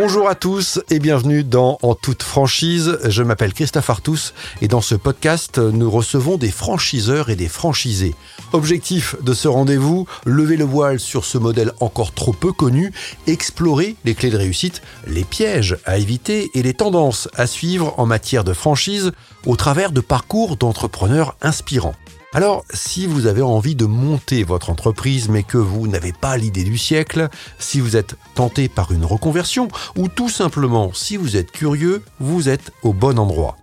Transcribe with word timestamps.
Bonjour 0.00 0.28
à 0.28 0.36
tous 0.36 0.78
et 0.90 1.00
bienvenue 1.00 1.42
dans 1.42 1.76
En 1.82 1.96
toute 1.96 2.22
franchise. 2.22 3.00
Je 3.08 3.24
m'appelle 3.24 3.52
Christophe 3.52 3.90
Artus 3.90 4.32
et 4.62 4.68
dans 4.68 4.80
ce 4.80 4.94
podcast, 4.94 5.58
nous 5.58 5.90
recevons 5.90 6.36
des 6.36 6.52
franchiseurs 6.52 7.30
et 7.30 7.34
des 7.34 7.48
franchisés. 7.48 8.14
Objectif 8.52 9.16
de 9.24 9.34
ce 9.34 9.48
rendez-vous, 9.48 10.06
lever 10.24 10.56
le 10.56 10.64
voile 10.64 11.00
sur 11.00 11.24
ce 11.24 11.36
modèle 11.36 11.72
encore 11.80 12.12
trop 12.12 12.32
peu 12.32 12.52
connu, 12.52 12.92
explorer 13.26 13.96
les 14.04 14.14
clés 14.14 14.30
de 14.30 14.36
réussite, 14.36 14.82
les 15.08 15.24
pièges 15.24 15.76
à 15.84 15.98
éviter 15.98 16.48
et 16.54 16.62
les 16.62 16.74
tendances 16.74 17.28
à 17.34 17.48
suivre 17.48 17.94
en 17.96 18.06
matière 18.06 18.44
de 18.44 18.52
franchise 18.52 19.10
au 19.46 19.56
travers 19.56 19.90
de 19.90 20.00
parcours 20.00 20.56
d'entrepreneurs 20.56 21.34
inspirants. 21.42 21.96
Alors, 22.34 22.66
si 22.74 23.06
vous 23.06 23.26
avez 23.26 23.40
envie 23.40 23.74
de 23.74 23.86
monter 23.86 24.44
votre 24.44 24.68
entreprise 24.68 25.30
mais 25.30 25.42
que 25.42 25.56
vous 25.56 25.88
n'avez 25.88 26.12
pas 26.12 26.36
l'idée 26.36 26.62
du 26.62 26.76
siècle, 26.76 27.30
si 27.58 27.80
vous 27.80 27.96
êtes 27.96 28.16
tenté 28.34 28.68
par 28.68 28.92
une 28.92 29.06
reconversion 29.06 29.68
ou 29.96 30.08
tout 30.08 30.28
simplement 30.28 30.92
si 30.92 31.16
vous 31.16 31.38
êtes 31.38 31.50
curieux, 31.50 32.02
vous 32.20 32.50
êtes 32.50 32.70
au 32.82 32.92
bon 32.92 33.18
endroit. 33.18 33.56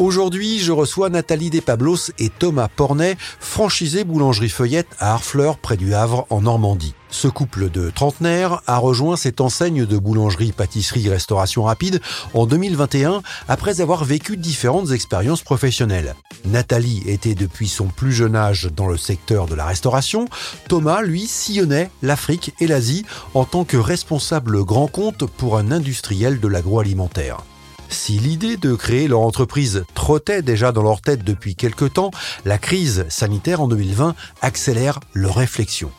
Aujourd'hui, 0.00 0.58
je 0.58 0.72
reçois 0.72 1.10
Nathalie 1.10 1.50
Despablos 1.50 2.10
et 2.18 2.30
Thomas 2.30 2.68
Pornet, 2.74 3.18
franchisés 3.38 4.04
boulangerie 4.04 4.48
feuillette 4.48 4.88
à 4.98 5.12
Harfleur 5.12 5.58
près 5.58 5.76
du 5.76 5.92
Havre 5.92 6.26
en 6.30 6.40
Normandie. 6.40 6.94
Ce 7.10 7.28
couple 7.28 7.68
de 7.68 7.90
trentenaires 7.90 8.62
a 8.66 8.78
rejoint 8.78 9.18
cette 9.18 9.42
enseigne 9.42 9.84
de 9.84 9.98
boulangerie, 9.98 10.52
pâtisserie, 10.52 11.10
restauration 11.10 11.64
rapide 11.64 12.00
en 12.32 12.46
2021 12.46 13.20
après 13.46 13.82
avoir 13.82 14.04
vécu 14.04 14.38
différentes 14.38 14.90
expériences 14.90 15.42
professionnelles. 15.42 16.14
Nathalie 16.46 17.02
était 17.04 17.34
depuis 17.34 17.68
son 17.68 17.88
plus 17.88 18.14
jeune 18.14 18.36
âge 18.36 18.70
dans 18.74 18.86
le 18.86 18.96
secteur 18.96 19.48
de 19.48 19.54
la 19.54 19.66
restauration. 19.66 20.28
Thomas, 20.66 21.02
lui, 21.02 21.26
sillonnait 21.26 21.90
l'Afrique 22.00 22.54
et 22.58 22.66
l'Asie 22.66 23.04
en 23.34 23.44
tant 23.44 23.64
que 23.64 23.76
responsable 23.76 24.64
grand 24.64 24.86
compte 24.86 25.26
pour 25.26 25.58
un 25.58 25.70
industriel 25.70 26.40
de 26.40 26.48
l'agroalimentaire. 26.48 27.44
Si 27.90 28.18
l'idée 28.18 28.56
de 28.56 28.74
créer 28.74 29.08
leur 29.08 29.20
entreprise 29.20 29.84
trottait 29.94 30.42
déjà 30.42 30.72
dans 30.72 30.82
leur 30.82 31.00
tête 31.00 31.24
depuis 31.24 31.56
quelque 31.56 31.84
temps, 31.84 32.12
la 32.44 32.56
crise 32.56 33.04
sanitaire 33.08 33.60
en 33.60 33.68
2020 33.68 34.14
accélère 34.42 35.00
leur 35.12 35.34
réflexion. 35.34 35.90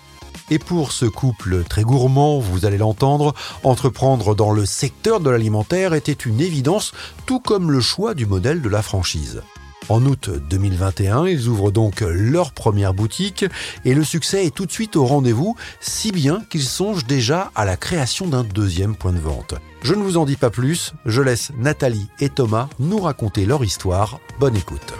Et 0.50 0.60
pour 0.60 0.92
ce 0.92 1.06
couple 1.06 1.64
très 1.64 1.84
gourmand, 1.84 2.40
vous 2.40 2.66
allez 2.66 2.78
l'entendre, 2.78 3.34
entreprendre 3.64 4.36
dans 4.36 4.52
le 4.52 4.66
secteur 4.66 5.20
de 5.20 5.30
l'alimentaire 5.30 5.94
était 5.94 6.12
une 6.12 6.42
évidence, 6.42 6.94
tout 7.26 7.40
comme 7.40 7.72
le 7.72 7.82
choix 7.82 8.14
du 8.14 8.26
modèle 8.26 8.62
de 8.62 8.70
la 8.70 8.82
franchise. 8.82 9.42
En 9.90 10.06
août 10.06 10.30
2021, 10.50 11.28
ils 11.28 11.48
ouvrent 11.48 11.72
donc 11.72 12.02
leur 12.02 12.52
première 12.52 12.94
boutique 12.94 13.46
et 13.84 13.94
le 13.94 14.04
succès 14.04 14.46
est 14.46 14.56
tout 14.56 14.66
de 14.66 14.72
suite 14.72 14.96
au 14.96 15.06
rendez-vous, 15.06 15.56
si 15.80 16.12
bien 16.12 16.42
qu'ils 16.50 16.64
songent 16.64 17.06
déjà 17.06 17.52
à 17.56 17.66
la 17.66 17.78
création 17.78 18.28
d'un 18.28 18.44
deuxième 18.44 18.96
point 18.96 19.14
de 19.14 19.20
vente. 19.20 19.56
Je 19.84 19.94
ne 19.94 20.04
vous 20.04 20.18
en 20.18 20.26
dis 20.26 20.38
pas 20.38 20.50
plus, 20.50 20.94
je 21.06 21.22
laisse 21.22 21.52
Nathalie 21.58 22.08
et 22.20 22.30
Thomas 22.30 22.70
nous 22.80 23.00
raconter 23.00 23.46
leur 23.46 23.64
histoire. 23.64 24.20
Bonne 24.40 24.56
écoute. 24.56 24.94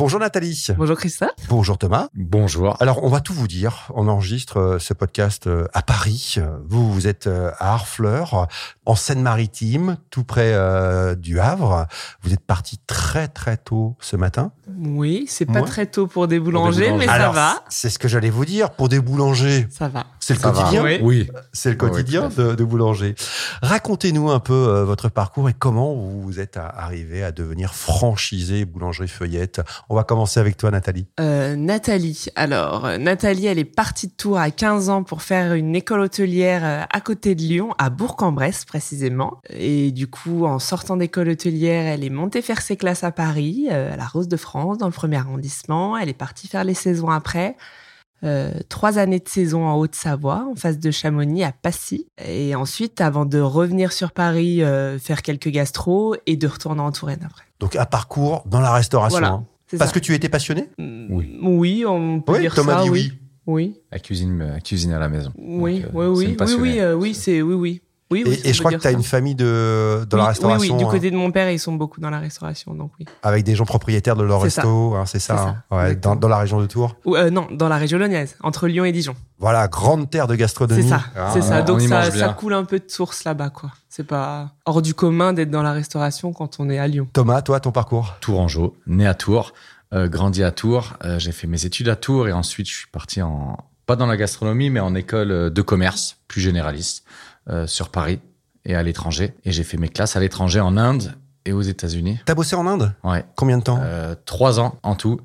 Bonjour 0.00 0.18
Nathalie. 0.18 0.68
Bonjour 0.78 0.96
Christophe. 0.96 1.28
Bonjour 1.50 1.76
Thomas. 1.76 2.08
Bonjour. 2.14 2.74
Alors, 2.80 3.04
on 3.04 3.10
va 3.10 3.20
tout 3.20 3.34
vous 3.34 3.46
dire. 3.46 3.90
On 3.94 4.08
enregistre 4.08 4.56
euh, 4.58 4.78
ce 4.78 4.94
podcast 4.94 5.46
euh, 5.46 5.66
à 5.74 5.82
Paris. 5.82 6.36
Vous, 6.66 6.90
vous 6.90 7.06
êtes 7.06 7.26
euh, 7.26 7.50
à 7.58 7.74
Harfleur, 7.74 8.48
en 8.86 8.94
Seine-Maritime, 8.94 9.98
tout 10.08 10.24
près 10.24 10.54
du 11.16 11.38
Havre. 11.38 11.86
Vous 12.22 12.32
êtes 12.32 12.40
parti 12.40 12.78
très 12.86 13.28
très 13.28 13.58
tôt 13.58 13.94
ce 14.00 14.16
matin. 14.16 14.52
Oui, 14.78 15.26
c'est 15.28 15.44
pas 15.44 15.60
très 15.60 15.84
tôt 15.84 16.06
pour 16.06 16.28
des 16.28 16.40
boulangers, 16.40 16.92
mais 16.92 17.06
ça 17.06 17.28
va. 17.28 17.62
C'est 17.68 17.90
ce 17.90 17.98
que 17.98 18.08
j'allais 18.08 18.30
vous 18.30 18.46
dire. 18.46 18.70
Pour 18.70 18.88
des 18.88 19.00
boulangers, 19.00 19.66
ça 19.70 19.88
va. 19.88 20.06
C'est 20.18 20.32
le 20.32 20.40
quotidien. 20.40 20.98
Oui. 21.02 21.28
C'est 21.52 21.70
le 21.70 21.76
quotidien 21.76 22.30
de, 22.30 22.54
de, 22.54 22.64
boulanger. 22.64 23.14
Racontez-nous 23.60 24.30
un 24.30 24.40
peu 24.40 24.80
votre 24.80 25.10
parcours 25.10 25.50
et 25.50 25.54
comment 25.54 25.94
vous 25.94 26.40
êtes 26.40 26.56
arrivé 26.56 27.22
à 27.22 27.32
devenir 27.32 27.74
franchisé 27.74 28.64
boulangerie 28.64 29.08
feuillette. 29.08 29.60
On 29.92 29.96
va 29.96 30.04
commencer 30.04 30.38
avec 30.38 30.56
toi, 30.56 30.70
Nathalie. 30.70 31.08
Euh, 31.18 31.56
Nathalie. 31.56 32.26
Alors, 32.36 32.88
Nathalie, 33.00 33.46
elle 33.46 33.58
est 33.58 33.64
partie 33.64 34.06
de 34.06 34.12
Tours 34.12 34.38
à 34.38 34.52
15 34.52 34.88
ans 34.88 35.02
pour 35.02 35.20
faire 35.20 35.52
une 35.54 35.74
école 35.74 35.98
hôtelière 35.98 36.64
euh, 36.64 36.84
à 36.88 37.00
côté 37.00 37.34
de 37.34 37.40
Lyon, 37.40 37.74
à 37.76 37.90
Bourg-en-Bresse 37.90 38.64
précisément. 38.64 39.40
Et 39.50 39.90
du 39.90 40.06
coup, 40.06 40.46
en 40.46 40.60
sortant 40.60 40.96
d'école 40.96 41.30
hôtelière, 41.30 41.86
elle 41.86 42.04
est 42.04 42.08
montée 42.08 42.40
faire 42.40 42.62
ses 42.62 42.76
classes 42.76 43.02
à 43.02 43.10
Paris, 43.10 43.66
euh, 43.72 43.92
à 43.92 43.96
la 43.96 44.06
Rose 44.06 44.28
de 44.28 44.36
France, 44.36 44.78
dans 44.78 44.86
le 44.86 44.92
premier 44.92 45.16
arrondissement. 45.16 45.98
Elle 45.98 46.08
est 46.08 46.14
partie 46.14 46.46
faire 46.46 46.62
les 46.62 46.74
saisons 46.74 47.10
après. 47.10 47.56
Euh, 48.22 48.52
trois 48.68 48.98
années 48.98 49.18
de 49.18 49.28
saison 49.28 49.66
en 49.66 49.76
Haute-Savoie, 49.76 50.46
en 50.50 50.54
face 50.54 50.78
de 50.78 50.90
Chamonix, 50.90 51.42
à 51.42 51.52
Passy. 51.52 52.06
Et 52.24 52.54
ensuite, 52.54 53.00
avant 53.00 53.24
de 53.24 53.40
revenir 53.40 53.92
sur 53.92 54.12
Paris, 54.12 54.62
euh, 54.62 54.98
faire 54.98 55.22
quelques 55.22 55.48
gastro 55.48 56.14
et 56.26 56.36
de 56.36 56.46
retourner 56.46 56.82
en 56.82 56.92
Touraine 56.92 57.22
après. 57.24 57.44
Donc, 57.60 57.76
un 57.76 57.86
parcours 57.86 58.42
dans 58.46 58.60
la 58.60 58.72
restauration. 58.72 59.18
Voilà. 59.18 59.34
Hein. 59.34 59.44
Parce 59.78 59.92
que 59.92 59.98
tu 59.98 60.14
étais 60.14 60.28
passionné? 60.28 60.68
Oui. 60.78 61.38
Oui, 61.42 61.84
on 61.86 62.20
peut 62.20 62.32
oui, 62.34 62.40
dire 62.40 62.54
Thomas 62.54 62.78
ça. 62.78 62.82
dit 62.84 62.90
oui. 62.90 63.10
oui. 63.12 63.16
Oui. 63.46 63.74
À 63.90 63.98
cuisiner, 63.98 64.44
à 64.50 64.60
cuisiner 64.60 64.94
à 64.94 64.98
la 65.00 65.08
maison. 65.08 65.32
Oui, 65.36 65.80
Donc, 65.80 65.90
oui, 65.94 66.04
euh, 66.04 66.08
oui, 66.10 66.26
oui, 66.28 66.32
passionnée. 66.34 66.62
oui, 66.62 66.78
euh, 66.80 66.94
oui, 66.94 67.14
c'est 67.14 67.42
oui, 67.42 67.54
oui. 67.54 67.82
Oui, 68.10 68.24
oui, 68.26 68.40
Et, 68.44 68.48
et 68.48 68.52
je 68.52 68.58
crois 68.58 68.72
que 68.72 68.76
tu 68.76 68.86
as 68.88 68.90
une 68.90 69.04
famille 69.04 69.36
de, 69.36 70.04
dans 70.10 70.16
oui, 70.16 70.22
la 70.22 70.28
restauration. 70.30 70.60
Oui, 70.62 70.70
oui, 70.72 70.78
du 70.78 70.84
hein, 70.84 70.90
côté 70.90 71.10
de 71.12 71.16
mon 71.16 71.30
père, 71.30 71.48
ils 71.48 71.60
sont 71.60 71.74
beaucoup 71.74 72.00
dans 72.00 72.10
la 72.10 72.18
restauration, 72.18 72.74
donc 72.74 72.90
oui. 72.98 73.06
Avec 73.22 73.44
des 73.44 73.54
gens 73.54 73.64
propriétaires 73.64 74.16
de 74.16 74.24
leur 74.24 74.42
resto, 74.42 74.94
hein, 74.96 75.06
c'est 75.06 75.20
ça, 75.20 75.34
hein. 75.34 75.62
ça, 75.70 75.76
Ouais, 75.76 75.94
dans, 75.94 76.16
la 76.28 76.38
région 76.38 76.60
de 76.60 76.66
Tours. 76.66 76.96
Ou, 77.04 77.14
euh, 77.14 77.30
non, 77.30 77.46
dans 77.52 77.68
la 77.68 77.76
région 77.76 77.98
lyonnaise, 77.98 78.36
entre 78.42 78.66
Lyon 78.66 78.84
et 78.84 78.90
Dijon. 78.90 79.14
Voilà, 79.38 79.68
grande 79.68 80.10
terre 80.10 80.26
de 80.26 80.34
gastronomie. 80.34 80.82
C'est 80.82 80.88
ça, 80.88 81.04
Ah, 81.16 81.30
c'est 81.32 81.40
ça. 81.40 81.62
on 81.62 81.64
Donc 81.64 81.80
ça, 81.82 82.28
coule 82.36 82.54
un 82.54 82.64
peu 82.64 82.80
de 82.80 82.90
source 82.90 83.22
là-bas, 83.22 83.50
quoi. 83.50 83.70
C'est 83.88 84.06
pas 84.06 84.50
hors 84.66 84.82
du 84.82 84.92
commun 84.92 85.32
d'être 85.32 85.50
dans 85.50 85.62
la 85.62 85.72
restauration 85.72 86.32
quand 86.32 86.58
on 86.58 86.68
est 86.68 86.78
à 86.78 86.88
Lyon. 86.88 87.06
Thomas, 87.12 87.42
toi, 87.42 87.60
ton 87.60 87.70
parcours 87.70 88.16
Tourangeau, 88.20 88.76
né 88.86 89.06
à 89.06 89.14
Tours, 89.14 89.52
euh, 89.94 90.08
grandi 90.08 90.42
à 90.42 90.50
Tours. 90.50 90.94
Euh, 91.04 91.20
j'ai 91.20 91.32
fait 91.32 91.46
mes 91.46 91.64
études 91.64 91.88
à 91.88 91.96
Tours 91.96 92.26
et 92.28 92.32
ensuite 92.32 92.68
je 92.68 92.74
suis 92.74 92.88
parti 92.88 93.22
en 93.22 93.56
pas 93.86 93.96
dans 93.96 94.06
la 94.06 94.16
gastronomie 94.16 94.70
mais 94.70 94.78
en 94.78 94.94
école 94.94 95.50
de 95.50 95.62
commerce 95.62 96.18
plus 96.28 96.40
généraliste 96.40 97.04
euh, 97.48 97.66
sur 97.66 97.90
Paris 97.90 98.20
et 98.64 98.74
à 98.74 98.82
l'étranger. 98.82 99.34
Et 99.44 99.52
j'ai 99.52 99.64
fait 99.64 99.76
mes 99.76 99.88
classes 99.88 100.16
à 100.16 100.20
l'étranger 100.20 100.60
en 100.60 100.76
Inde 100.76 101.14
et 101.44 101.52
aux 101.52 101.62
États-Unis. 101.62 102.18
T'as 102.26 102.34
bossé 102.34 102.56
en 102.56 102.66
Inde? 102.66 102.94
Ouais, 103.02 103.24
Combien 103.36 103.58
de 103.58 103.62
temps? 103.62 103.78
Euh, 103.82 104.14
trois 104.26 104.60
ans 104.60 104.78
en 104.82 104.94
tout 104.94 105.20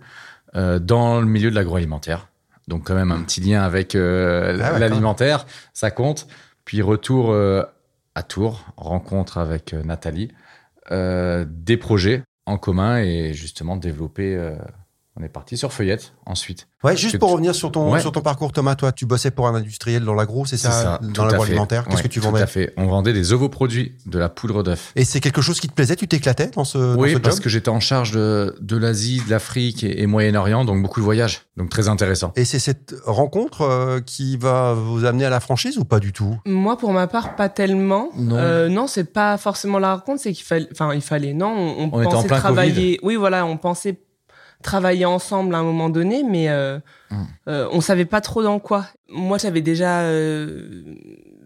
euh, 0.55 0.79
dans 0.79 1.19
le 1.19 1.27
milieu 1.27 1.49
de 1.49 1.55
l'agroalimentaire. 1.55 2.29
Donc 2.67 2.87
quand 2.87 2.95
même 2.95 3.11
un 3.11 3.21
petit 3.21 3.41
lien 3.41 3.61
avec 3.61 3.93
euh, 3.95 4.57
Ah 4.63 4.79
l'alimentaire, 4.79 5.45
ça 5.73 5.91
compte. 5.91 6.27
Puis 6.63 6.81
retour 6.81 7.35
à 8.15 8.23
Tours, 8.23 8.65
rencontre 8.75 9.37
avec 9.37 9.73
Nathalie, 9.73 10.31
des 10.89 11.77
projets 11.77 12.23
en 12.47 12.57
commun 12.57 12.97
et 12.97 13.33
justement 13.33 13.75
développer. 13.75 14.35
On 15.17 15.23
est 15.23 15.29
parti 15.29 15.55
sur 15.57 15.71
Feuillette 15.71 16.13
ensuite. 16.25 16.67
Ouais, 16.83 16.95
juste 16.95 17.17
pour 17.17 17.29
tu- 17.29 17.33
revenir 17.33 17.55
sur 17.55 17.71
ton, 17.71 17.91
Ouais. 17.91 17.99
sur 17.99 18.11
ton 18.11 18.21
parcours, 18.21 18.51
Thomas, 18.51 18.75
toi, 18.75 18.91
tu 18.91 19.05
bossais 19.07 19.31
pour 19.31 19.47
un 19.47 19.55
industriel 19.55 20.03
dans 20.03 20.13
l'agro, 20.13 20.45
c'est 20.45 20.57
ça, 20.57 20.99
tout 21.01 21.11
Dans 21.13 21.25
l'agroalimentaire. 21.25 21.85
Qu'est-ce 21.85 21.95
Ouais, 21.97 22.03
que 22.03 22.07
tu 22.09 22.19
Tout 22.19 22.25
vendais 22.27 22.41
à 22.41 22.47
fait. 22.47 22.73
On 22.77 22.85
vendait 22.87 23.13
des 23.13 23.33
ovoproduits, 23.33 23.95
de 24.05 24.19
la 24.19 24.29
poudre 24.29 24.61
d'œuf. 24.61 24.91
Et 24.95 25.03
c'est 25.03 25.19
quelque 25.19 25.41
chose 25.41 25.59
qui 25.59 25.67
te 25.67 25.73
plaisait 25.73 25.95
Tu 25.95 26.07
t'éclatais 26.07 26.47
dans 26.53 26.63
ce, 26.63 26.77
dans 26.77 26.95
Oui, 27.01 27.13
ce 27.13 27.17
parce 27.17 27.35
job 27.37 27.43
que 27.43 27.49
j'étais 27.49 27.69
en 27.69 27.79
charge 27.79 28.11
de, 28.11 28.55
de 28.61 28.77
l'Asie, 28.77 29.21
de 29.25 29.31
l'Afrique 29.31 29.83
et, 29.83 30.01
et 30.01 30.05
Moyen-Orient, 30.05 30.63
donc 30.65 30.81
beaucoup 30.83 30.99
de 30.99 31.05
voyages, 31.05 31.41
donc 31.57 31.69
très 31.69 31.87
intéressant. 31.87 32.31
Et 32.35 32.45
c'est 32.45 32.59
cette 32.59 32.93
rencontre 33.05 33.61
euh, 33.61 33.99
qui 34.01 34.37
va 34.37 34.73
vous 34.73 35.05
amener 35.05 35.25
à 35.25 35.29
la 35.31 35.39
franchise 35.39 35.77
ou 35.79 35.85
pas 35.85 35.99
du 35.99 36.13
tout? 36.13 36.37
Moi, 36.45 36.77
pour 36.77 36.91
ma 36.93 37.07
part, 37.07 37.35
pas 37.35 37.49
tellement. 37.49 38.09
Non. 38.15 38.35
Euh, 38.37 38.67
non, 38.69 38.85
c'est 38.87 39.11
pas 39.11 39.37
forcément 39.37 39.79
la 39.79 39.95
rencontre, 39.95 40.21
c'est 40.21 40.33
qu'il 40.33 40.45
fallait, 40.45 40.67
enfin, 40.71 40.93
il 40.93 41.01
fallait, 41.01 41.33
non, 41.33 41.47
on, 41.47 41.89
On 41.93 41.99
était 42.01 42.07
en 42.09 42.11
pensait 42.11 42.27
plein 42.27 42.37
travailler. 42.39 42.99
Oui, 43.01 43.15
voilà, 43.15 43.45
on 43.45 43.57
pensait 43.57 43.97
travailler 44.65 45.05
ensemble 45.05 45.53
à 45.55 45.59
un 45.59 45.63
moment 45.63 45.89
donné, 45.89 46.23
mais 46.23 46.49
euh, 46.49 46.79
Mm. 47.11 47.15
euh, 47.49 47.69
on 47.71 47.81
savait 47.81 48.05
pas 48.05 48.19
trop 48.19 48.41
dans 48.43 48.59
quoi. 48.59 48.87
Moi, 49.09 49.37
j'avais 49.37 49.61
déjà 49.61 49.99
euh, 50.01 50.95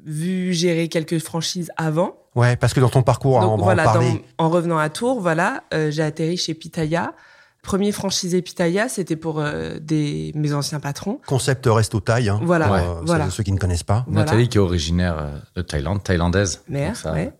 vu 0.05 0.53
gérer 0.53 0.87
quelques 0.87 1.19
franchises 1.19 1.69
avant. 1.77 2.15
Ouais, 2.35 2.55
parce 2.55 2.73
que 2.73 2.79
dans 2.79 2.89
ton 2.89 3.03
parcours, 3.03 3.39
hein, 3.39 3.43
Donc 3.43 3.53
on 3.53 3.57
va 3.57 3.63
voilà, 3.75 3.91
en 3.91 3.93
dans- 4.01 4.19
en 4.37 4.49
revenant 4.49 4.77
à 4.77 4.89
Tours, 4.89 5.19
voilà, 5.19 5.63
euh, 5.73 5.91
j'ai 5.91 6.01
atterri 6.03 6.37
chez 6.37 6.53
Pitaya. 6.53 7.13
Premier 7.61 7.91
franchisé 7.91 8.41
Pitaya, 8.41 8.87
c'était 8.87 9.17
pour 9.17 9.41
euh, 9.41 9.79
des 9.81 10.31
mes 10.33 10.53
anciens 10.53 10.79
patrons. 10.79 11.19
Concept 11.27 11.65
resto 11.67 11.99
taille. 11.99 12.29
Hein, 12.29 12.39
Voilà, 12.41 12.65
pour, 12.67 12.73
Ouais. 12.75 12.81
euh, 12.81 13.01
voilà. 13.05 13.29
ceux- 13.29 13.43
qui 13.43 13.51
ne 13.51 13.57
connaissent 13.59 13.83
pas. 13.83 14.05
Voilà. 14.07 14.23
Nathalie 14.23 14.47
qui 14.47 14.57
est 14.57 14.61
originaire 14.61 15.17
de 15.57 15.61
Thaïlande, 15.61 16.01
thaïlandaise. 16.01 16.61
Mère, 16.69 16.87
Donc 16.89 16.95
ça- 16.95 17.11
ouais. 17.11 17.33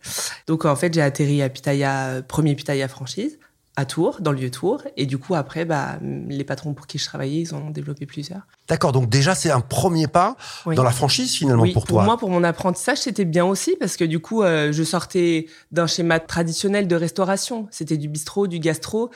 Donc 0.46 0.66
en 0.66 0.76
fait, 0.76 0.94
j'ai 0.94 1.02
atterri 1.02 1.42
à 1.42 1.48
Pitaya, 1.48 2.22
premier 2.28 2.56
Pitaya 2.56 2.90
franchise, 2.90 3.40
à 3.80 3.86
Tours, 3.86 4.18
dans 4.22 4.32
le 4.32 4.40
lieu 4.40 4.52
Tours. 4.52 4.84
Et 4.98 5.06
du 5.06 5.18
coup, 5.18 5.36
après, 5.36 5.66
bah, 5.66 5.98
les 6.02 6.44
patrons 6.44 6.74
pour 6.74 6.86
qui 6.86 6.98
je 6.98 7.06
travaillais, 7.06 7.42
ils 7.42 7.56
ont 7.56 7.70
développé 7.70 8.06
plusieurs. 8.06 8.42
D'accord, 8.68 8.92
donc 8.92 9.10
déjà, 9.10 9.34
c'est 9.36 9.50
un 9.52 9.62
premier 9.62 10.08
pas 10.08 10.36
Oui. 10.66 10.76
dans 10.76 10.84
la 10.84 10.92
franchise 10.92 11.34
finalement 11.34 11.64
Oui, 11.64 11.74
pour 11.74 11.86
toi. 11.86 12.04
moi, 12.04 12.18
pour 12.18 12.30
mon 12.30 12.44
apprentissage, 12.44 13.00
c'était 13.00 13.26
bien 13.26 13.46
aussi 13.46 13.76
parce 13.80 13.98
que 13.98 14.04
du 14.04 14.20
coup, 14.20 14.44
euh, 14.44 14.72
je 14.72 14.84
sortais 14.84 15.48
d'un 15.72 15.88
schéma 15.88 16.20
traditionnel 16.20 16.88
de 16.88 16.96
restauration. 16.96 17.68
C'était 17.72 17.98
du 17.98 18.08
bistrot, 18.10 18.48
du 18.48 18.60
gastro. 18.60 19.10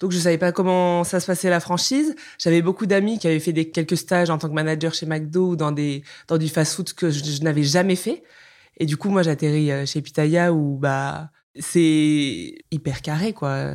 Donc 0.00 0.10
je 0.10 0.18
savais 0.18 0.38
pas 0.38 0.50
comment 0.50 1.04
ça 1.04 1.20
se 1.20 1.26
passait 1.26 1.48
la 1.48 1.60
franchise. 1.60 2.16
J'avais 2.36 2.60
beaucoup 2.60 2.86
d'amis 2.86 3.18
qui 3.20 3.28
avaient 3.28 3.38
fait 3.38 3.52
des 3.52 3.70
quelques 3.70 3.96
stages 3.96 4.30
en 4.30 4.38
tant 4.38 4.48
que 4.48 4.54
manager 4.54 4.92
chez 4.94 5.06
McDo 5.06 5.50
ou 5.50 5.56
dans 5.56 5.70
des 5.70 6.02
dans 6.26 6.38
du 6.38 6.48
fast-food 6.48 6.92
que 6.92 7.08
je, 7.10 7.22
je 7.22 7.42
n'avais 7.42 7.62
jamais 7.62 7.94
fait. 7.94 8.24
Et 8.78 8.86
du 8.86 8.96
coup, 8.96 9.10
moi, 9.10 9.22
j'atterris 9.22 9.70
euh, 9.70 9.86
chez 9.86 10.02
Pitaya 10.02 10.52
où 10.52 10.76
bah 10.76 11.30
c'est 11.60 12.54
hyper 12.72 13.00
carré 13.02 13.32
quoi. 13.32 13.74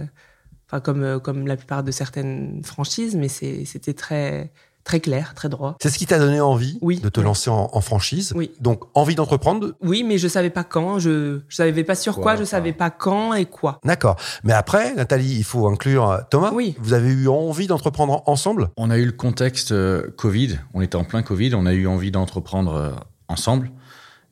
Enfin 0.69 0.79
comme 0.81 1.03
euh, 1.03 1.19
comme 1.19 1.47
la 1.47 1.55
plupart 1.57 1.83
de 1.83 1.91
certaines 1.91 2.61
franchises, 2.63 3.15
mais 3.15 3.27
c'était 3.29 3.93
très 3.93 4.51
très 4.83 4.99
clair, 5.01 5.33
très 5.35 5.49
droit. 5.49 5.75
C'est 5.81 5.89
ce 5.89 5.97
qui 5.97 6.05
t'a 6.05 6.17
donné 6.17 6.39
envie 6.39 6.77
Oui. 6.81 7.01
de 7.01 7.09
te 7.09 7.19
lancer 7.19 7.49
en, 7.49 7.69
en 7.73 7.81
franchise. 7.81 8.31
Oui. 8.37 8.51
Donc, 8.61 8.83
envie 8.93 9.15
d'entreprendre? 9.15 9.73
Oui, 9.81 10.05
mais 10.05 10.17
je 10.17 10.29
savais 10.29 10.49
pas 10.49 10.63
quand. 10.63 10.97
Je 10.97 11.41
je 11.49 11.55
savais 11.57 11.83
pas 11.83 11.93
sur 11.95 12.13
Quoi, 12.15 12.23
quoi. 12.23 12.35
Je 12.37 12.43
enfin. 12.43 12.51
savais 12.51 12.71
pas 12.71 12.89
quand 12.89 13.33
et 13.33 13.43
quoi. 13.45 13.81
D'accord. 13.83 14.15
Mais 14.45 14.53
après, 14.53 14.93
Nathalie, 14.95 15.35
il 15.35 15.43
faut 15.43 15.67
inclure 15.67 16.09
euh, 16.09 16.19
Thomas. 16.29 16.51
Oui. 16.53 16.75
Vous 16.79 16.93
avez 16.93 17.09
eu 17.11 17.27
envie 17.27 17.67
d'entreprendre 17.67 18.13
en- 18.13 18.31
ensemble? 18.31 18.69
On 18.77 18.89
a 18.89 18.97
eu 18.97 19.05
le 19.05 19.11
contexte 19.11 19.73
euh, 19.73 20.09
Covid, 20.17 20.57
on 20.73 20.79
était 20.81 20.95
en 20.95 21.03
plein 21.03 21.21
Covid, 21.21 21.53
on 21.55 21.65
a 21.65 21.73
eu 21.73 21.85
envie 21.85 22.11
d'entreprendre 22.11 22.73
euh, 22.73 22.91
ensemble. 23.27 23.71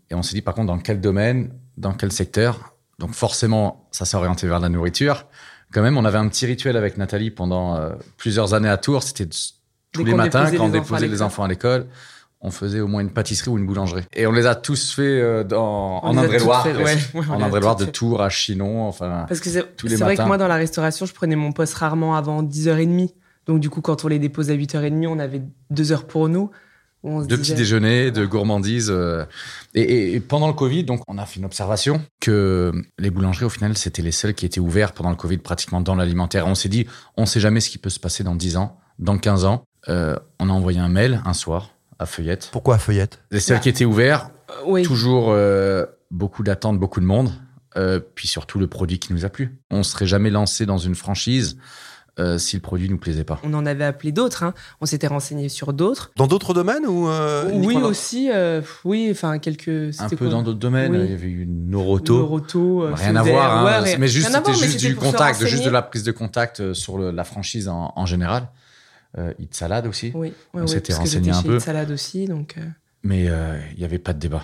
Et 0.10 0.16
on 0.16 0.24
s'est 0.24 0.36
dit 0.36 0.42
par 0.42 0.54
contre 0.54 0.68
dans 0.68 0.80
quel 0.80 1.02
domaine, 1.02 1.52
dans 1.76 1.92
quel 1.94 2.14
secteur? 2.14 2.76
Donc 2.98 3.12
forcément, 3.14 3.90
ça 3.92 4.06
s'est 4.06 4.16
orienté 4.16 4.48
vers 4.48 4.60
la 4.62 4.70
nourriture. 4.70 5.26
Quand 5.75 5.81
même, 5.81 5.98
on 5.98 6.06
avait 6.06 6.18
un 6.18 6.30
petit 6.30 6.45
rituel 6.45 6.77
avec 6.77 6.95
Nathalie 6.95 7.31
pendant 7.31 7.75
euh, 7.75 7.89
plusieurs 8.16 8.54
années 8.54 8.69
à 8.69 8.77
Tours. 8.77 9.04
C'était 9.04 9.25
tous 9.25 9.51
Dès 9.94 10.06
les 10.06 10.13
matins, 10.13 10.50
quand 10.50 10.68
on 10.68 10.69
déposait 10.69 11.10
les 11.10 11.22
enfants 11.22 11.44
à 11.44 11.50
l'école, 11.50 11.88
on 12.39 12.50
faisait 12.50 12.80
au 12.80 12.88
moins 12.88 13.01
une 13.01 13.10
pâtisserie 13.10 13.51
ou 13.51 13.57
une 13.57 13.66
boulangerie. 13.66 14.04
Et 14.13 14.25
on 14.25 14.31
les 14.31 14.45
a 14.45 14.56
tous 14.56 14.94
fait 14.94 15.01
euh, 15.01 15.44
dans, 15.44 16.00
On 16.01 16.12
en 16.12 16.18
Indre-et-Loire. 16.18 16.66
ouais, 16.66 16.98
ouais, 17.13 17.25
en 17.30 17.42
Indre-et-Loire, 17.42 17.75
de. 17.75 17.83
Tours 17.83 18.22
à 18.22 18.30
Chinon. 18.30 18.88
Enfin, 18.88 19.25
Parce 19.27 19.42
que 19.42 19.50
c'est 19.50 19.66
vrai 19.98 20.16
que 20.16 20.22
moi, 20.22 20.38
dans 20.38 20.48
la 20.48 20.56
restauration, 20.56 21.06
je 21.06 21.13
prenais 21.13 21.36
mon 21.36 21.51
poste 21.51 21.74
rarement 21.74 22.16
avant 22.16 22.42
10h30. 22.42 23.10
Donc, 23.45 23.60
du 23.60 23.69
coup, 23.69 23.81
quand 23.81 24.06
on 24.06 24.07
les 24.07 24.18
dépose 24.18 24.51
à 24.51 24.54
8h30, 24.54 25.07
on 25.07 25.19
avait 25.19 25.42
deux 25.72 25.92
heures 25.92 26.07
pour 26.07 26.30
nous. 26.30 26.51
Où 27.06 27.19
On 27.19 27.24
se 27.24 27.28
de 27.28 27.36
disait- 27.36 27.54
petits 27.54 27.57
déjeuners, 27.62 28.12
de 28.12 28.25
gourmandises. 28.25 28.90
euh, 28.92 29.24
et, 29.74 29.81
et- 29.81 30.13
et 30.16 30.19
pendant 30.19 30.48
le 30.48 30.54
Covid, 30.54 30.84
donc, 30.84 31.02
on 31.07 31.18
a 31.18 31.25
fait 31.25 31.40
une 31.40 31.46
observation 31.46 32.02
que 32.19 32.72
les 33.00 33.10
boulangeries, 33.12 33.46
au 33.46 33.50
final, 33.50 33.78
c'était 33.78 34.02
les 34.02 34.12
seules 34.12 34.34
qui 34.34 34.46
étaient 34.46 34.60
ouvertes 34.60 34.96
pendant 34.96 35.12
le 35.12 35.16
Covid, 35.16 35.38
pratiquement 35.38 35.81
dans 35.81 35.96
l'alimentaire. 35.96 36.48
On 36.48 36.56
s'est 36.56 36.69
dit, 36.69 36.88
on 37.18 37.25
sait 37.25 37.40
jamais 37.40 37.62
ce 37.62 37.69
qui 37.69 37.78
peut 37.78 37.90
se 37.90 38.00
passer 38.00 38.24
dans 38.24 38.36
10 38.36 38.57
ans, 38.57 38.80
dans 39.00 39.18
15 39.18 39.46
ans. 39.46 39.63
Euh, 39.88 40.16
on 40.40 40.50
a 40.50 40.52
envoyé 40.54 40.80
un 40.80 40.90
mail 40.90 41.22
un 41.25 41.34
soir 41.34 41.69
à 42.00 42.06
Feuillette. 42.06 42.50
Pourquoi 42.52 42.78
Feuillette 42.80 43.19
Les 43.31 43.40
seules 43.40 43.60
qui 43.60 43.69
étaient 43.69 43.86
ouvertes, 43.86 44.31
Euh, 44.50 44.54
oui. 44.66 44.81
toujours 44.84 45.28
euh, 45.30 45.86
beaucoup 46.12 46.44
d'attentes, 46.44 46.80
beaucoup 46.80 47.00
de 47.00 47.06
monde. 47.06 47.31
euh, 47.78 48.00
puis 48.16 48.25
surtout 48.28 48.58
le 48.58 48.68
produit 48.68 49.00
qui 49.00 49.12
nous 49.12 49.25
a 49.25 49.30
plu. 49.30 49.60
On 49.69 49.84
serait 49.84 50.06
jamais 50.08 50.30
lancé 50.30 50.66
dans 50.66 50.78
une 50.78 50.96
franchise 50.96 51.58
euh, 52.19 52.38
si 52.38 52.56
le 52.56 52.62
produit 52.62 52.89
nous 52.89 52.97
plaisait 52.97 53.23
pas. 53.23 53.39
On 53.44 53.53
en 53.53 53.65
avait 53.65 53.83
appelé 53.83 54.12
d'autres. 54.12 54.44
hein. 54.44 54.53
On 54.81 54.85
s'était 54.85 55.07
renseigné 55.07 55.50
sur 55.50 55.73
d'autres. 55.73 56.12
Dans 56.15 56.27
d'autres 56.27 56.53
domaines 56.53 56.85
ou 56.85 57.09
euh, 57.09 57.50
oui, 57.53 57.75
aussi. 57.75 58.29
euh, 58.33 58.62
oui, 58.85 59.09
enfin, 59.12 59.38
quelques. 59.39 59.67
Un 60.00 60.09
peu 60.09 60.15
quoi 60.15 60.27
dans 60.29 60.41
d'autres 60.44 60.59
domaines, 60.59 60.91
Oui. 60.94 61.00
il 61.06 61.12
y 61.12 61.13
avait 61.13 61.27
eu 61.27 61.45
Noroto. 61.45 62.17
Noroto, 62.19 62.83
euh, 62.83 62.94
Rien 62.94 63.15
à 63.15 63.23
voir, 63.23 63.57
hein, 63.67 63.81
ouais, 63.83 63.97
mais 63.97 64.07
juste 64.07 64.29
c'était 64.31 64.53
juste 64.53 64.79
du 64.79 64.95
contact, 64.95 65.45
juste 65.45 65.65
de 65.65 65.69
la 65.69 65.81
prise 65.81 66.03
de 66.03 66.12
contact 66.12 66.73
sur 66.73 66.97
le- 66.97 67.12
la 67.12 67.23
franchise 67.23 67.67
en, 67.67 67.91
en 67.95 68.06
général. 68.06 68.47
Euh, 69.17 69.33
Hit 69.39 69.56
Salade 69.56 69.88
aussi, 69.88 70.12
Oui, 70.13 70.33
On 70.53 70.62
ouais, 70.62 70.67
s'était 70.67 70.94
renseigné 70.94 71.31
un 71.31 71.41
chez 71.41 71.47
peu. 71.47 71.56
Hit 71.56 71.62
Salade 71.62 71.91
aussi, 71.91 72.25
donc. 72.25 72.56
euh, 72.57 72.62
mais 73.03 73.27
euh, 73.29 73.57
il 73.73 73.79
n'y 73.79 73.85
avait 73.85 73.97
pas 74.00 74.12
de 74.13 74.19
débat 74.19 74.41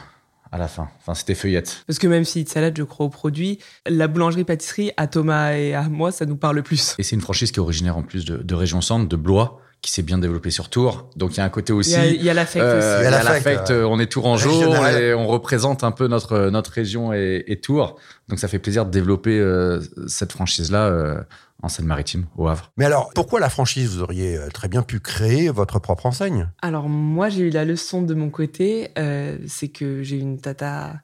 à 0.52 0.58
la 0.58 0.68
fin. 0.68 0.90
Enfin, 1.00 1.14
c'était 1.14 1.36
feuillette. 1.36 1.84
Parce 1.88 2.00
que 2.00 2.08
même 2.08 2.26
si 2.26 2.42
Hit 2.42 2.50
Salade, 2.50 2.76
je 2.78 2.84
crois 2.84 3.06
au 3.06 3.10
produit, 3.10 3.60
la 3.88 4.08
boulangerie-pâtisserie, 4.08 4.92
à 4.98 5.08
Thomas 5.08 5.54
et 5.54 5.74
à 5.74 5.84
moi, 5.84 6.12
ça 6.12 6.26
nous 6.26 6.36
parle 6.36 6.62
plus. 6.64 6.96
Et 7.00 7.04
c'est 7.04 7.16
une 7.16 7.22
franchise 7.22 7.52
qui 7.52 7.60
est 7.60 7.62
originaire 7.62 7.98
en 7.98 8.04
plus 8.04 8.26
de, 8.26 8.38
de 8.38 8.56
région 8.56 8.82
centre, 8.82 9.08
de 9.08 9.16
Blois, 9.16 9.62
qui 9.82 9.92
s'est 9.92 10.04
bien 10.04 10.18
développée 10.20 10.52
sur 10.52 10.70
Tours. 10.70 11.10
Donc 11.16 11.34
il 11.34 11.38
y 11.38 11.40
a 11.40 11.46
un 11.46 11.50
côté 11.50 11.74
aussi. 11.74 11.96
il 12.14 12.22
y 12.22 12.30
a 12.30 12.34
l'affect 12.34 12.64
euh, 12.64 13.00
Il 13.02 13.06
y 13.06 13.08
aussi. 13.08 13.08
a 13.08 13.10
il 13.10 13.14
y 13.14 13.16
a 13.16 13.24
l'affect, 13.24 13.72
euh, 13.72 13.84
on 13.86 14.00
est 14.00 14.06
Tourangeau 14.06 14.76
et 14.86 15.14
on 15.14 15.26
représente 15.26 15.84
un 15.84 15.92
peu 15.92 16.08
notre, 16.08 16.50
notre 16.50 16.72
région 16.72 17.14
et, 17.14 17.44
et 17.48 17.60
Tours. 17.60 17.98
Donc 18.28 18.38
ça 18.40 18.48
fait 18.48 18.60
plaisir 18.60 18.86
de 18.86 18.92
développer 18.92 19.40
euh, 19.40 19.80
cette 20.08 20.34
franchise-là 20.34 20.86
euh, 20.88 21.22
en 21.62 21.70
Seine-Maritime, 21.70 22.26
au 22.38 22.48
Havre. 22.48 22.72
Mais 22.78 22.86
alors, 22.86 23.12
pourquoi 23.14 23.40
la 23.40 23.50
franchise 23.50 23.96
Vous 23.96 24.02
auriez 24.02 24.38
euh, 24.38 24.50
très 24.50 24.68
bien 24.68 24.82
pu 24.82 25.00
créer 25.00 25.50
votre 25.50 25.80
propre 25.80 26.06
enseigne? 26.06 26.50
Alors 26.62 26.90
moi, 26.90 27.30
j'ai 27.30 27.48
eu 27.48 27.50
la 27.50 27.66
leçon 27.66 28.02
de 28.02 28.14
mon 28.14 28.30
côté, 28.30 28.90
euh, 28.98 29.38
c'est 29.48 29.68
que 29.68 30.04
j'ai 30.04 30.18
une 30.18 30.40
tata, 30.40 31.02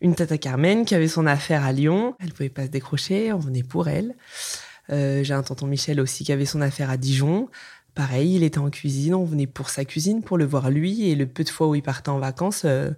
une 0.00 0.14
tata 0.14 0.38
Carmen 0.38 0.84
qui 0.84 0.94
avait 0.94 1.08
son 1.08 1.26
affaire 1.26 1.64
à 1.64 1.72
Lyon. 1.72 2.14
Elle 2.20 2.32
pouvait 2.32 2.48
pas 2.48 2.64
se 2.64 2.70
décrocher, 2.70 3.32
on 3.32 3.38
venait 3.38 3.62
pour 3.62 3.88
elle. 3.88 4.14
Euh, 4.90 5.22
j'ai 5.22 5.34
un 5.34 5.42
tonton 5.42 5.66
Michel 5.66 6.00
aussi 6.00 6.24
qui 6.24 6.32
avait 6.32 6.46
son 6.46 6.60
affaire 6.60 6.90
à 6.90 6.96
Dijon. 6.96 7.48
Pareil, 7.94 8.36
il 8.36 8.42
était 8.42 8.58
en 8.58 8.70
cuisine, 8.70 9.14
on 9.14 9.24
venait 9.24 9.46
pour 9.46 9.70
sa 9.70 9.84
cuisine, 9.84 10.22
pour 10.22 10.38
le 10.38 10.44
voir 10.44 10.70
lui. 10.70 11.10
Et 11.10 11.14
le 11.14 11.26
peu 11.26 11.44
de 11.44 11.48
fois 11.48 11.66
où 11.68 11.74
il 11.74 11.82
partait 11.82 12.10
en 12.10 12.18
vacances, 12.18 12.62
euh, 12.64 12.90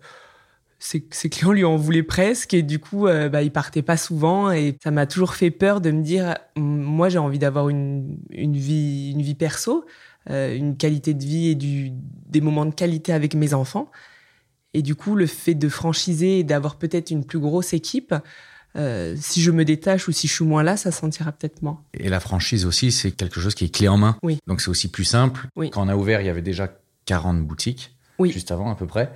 ses, 0.80 1.06
ses 1.10 1.28
clients 1.28 1.52
lui 1.52 1.64
en 1.64 1.76
voulaient 1.76 2.02
presque. 2.02 2.52
Et 2.54 2.62
du 2.62 2.80
coup, 2.80 3.06
euh, 3.06 3.28
bah, 3.28 3.42
il 3.44 3.52
partait 3.52 3.82
pas 3.82 3.96
souvent. 3.96 4.50
Et 4.50 4.76
ça 4.82 4.90
m'a 4.90 5.06
toujours 5.06 5.34
fait 5.34 5.52
peur 5.52 5.80
de 5.80 5.92
me 5.92 6.02
dire, 6.02 6.34
moi, 6.56 7.08
j'ai 7.08 7.18
envie 7.18 7.38
d'avoir 7.38 7.68
une, 7.68 8.18
une 8.30 8.56
vie, 8.56 9.12
une 9.12 9.22
vie 9.22 9.36
perso 9.36 9.84
euh, 10.28 10.54
une 10.54 10.76
qualité 10.76 11.14
de 11.14 11.24
vie 11.24 11.48
et 11.48 11.54
du, 11.54 11.92
des 11.92 12.42
moments 12.42 12.66
de 12.66 12.74
qualité 12.74 13.12
avec 13.14 13.34
mes 13.34 13.54
enfants. 13.54 13.90
Et 14.74 14.82
du 14.82 14.94
coup, 14.94 15.14
le 15.16 15.26
fait 15.26 15.54
de 15.54 15.68
franchiser 15.68 16.40
et 16.40 16.44
d'avoir 16.44 16.76
peut-être 16.76 17.10
une 17.10 17.24
plus 17.24 17.38
grosse 17.38 17.72
équipe, 17.72 18.14
euh, 18.76 19.16
si 19.18 19.40
je 19.40 19.50
me 19.50 19.64
détache 19.64 20.08
ou 20.08 20.12
si 20.12 20.28
je 20.28 20.32
suis 20.34 20.44
moins 20.44 20.62
là, 20.62 20.76
ça 20.76 20.92
se 20.92 21.00
sentira 21.00 21.32
peut-être 21.32 21.62
moins. 21.62 21.82
Et 21.94 22.10
la 22.10 22.20
franchise 22.20 22.66
aussi, 22.66 22.92
c'est 22.92 23.12
quelque 23.12 23.40
chose 23.40 23.54
qui 23.54 23.64
est 23.64 23.74
clé 23.74 23.88
en 23.88 23.96
main. 23.96 24.16
Oui. 24.22 24.38
Donc 24.46 24.60
c'est 24.60 24.68
aussi 24.68 24.88
plus 24.88 25.04
simple. 25.04 25.48
Oui. 25.56 25.70
Quand 25.70 25.84
on 25.84 25.88
a 25.88 25.96
ouvert, 25.96 26.20
il 26.20 26.26
y 26.26 26.30
avait 26.30 26.42
déjà 26.42 26.70
40 27.06 27.40
boutiques, 27.42 27.96
Oui. 28.18 28.30
juste 28.30 28.52
avant 28.52 28.70
à 28.70 28.74
peu 28.76 28.86
près. 28.86 29.10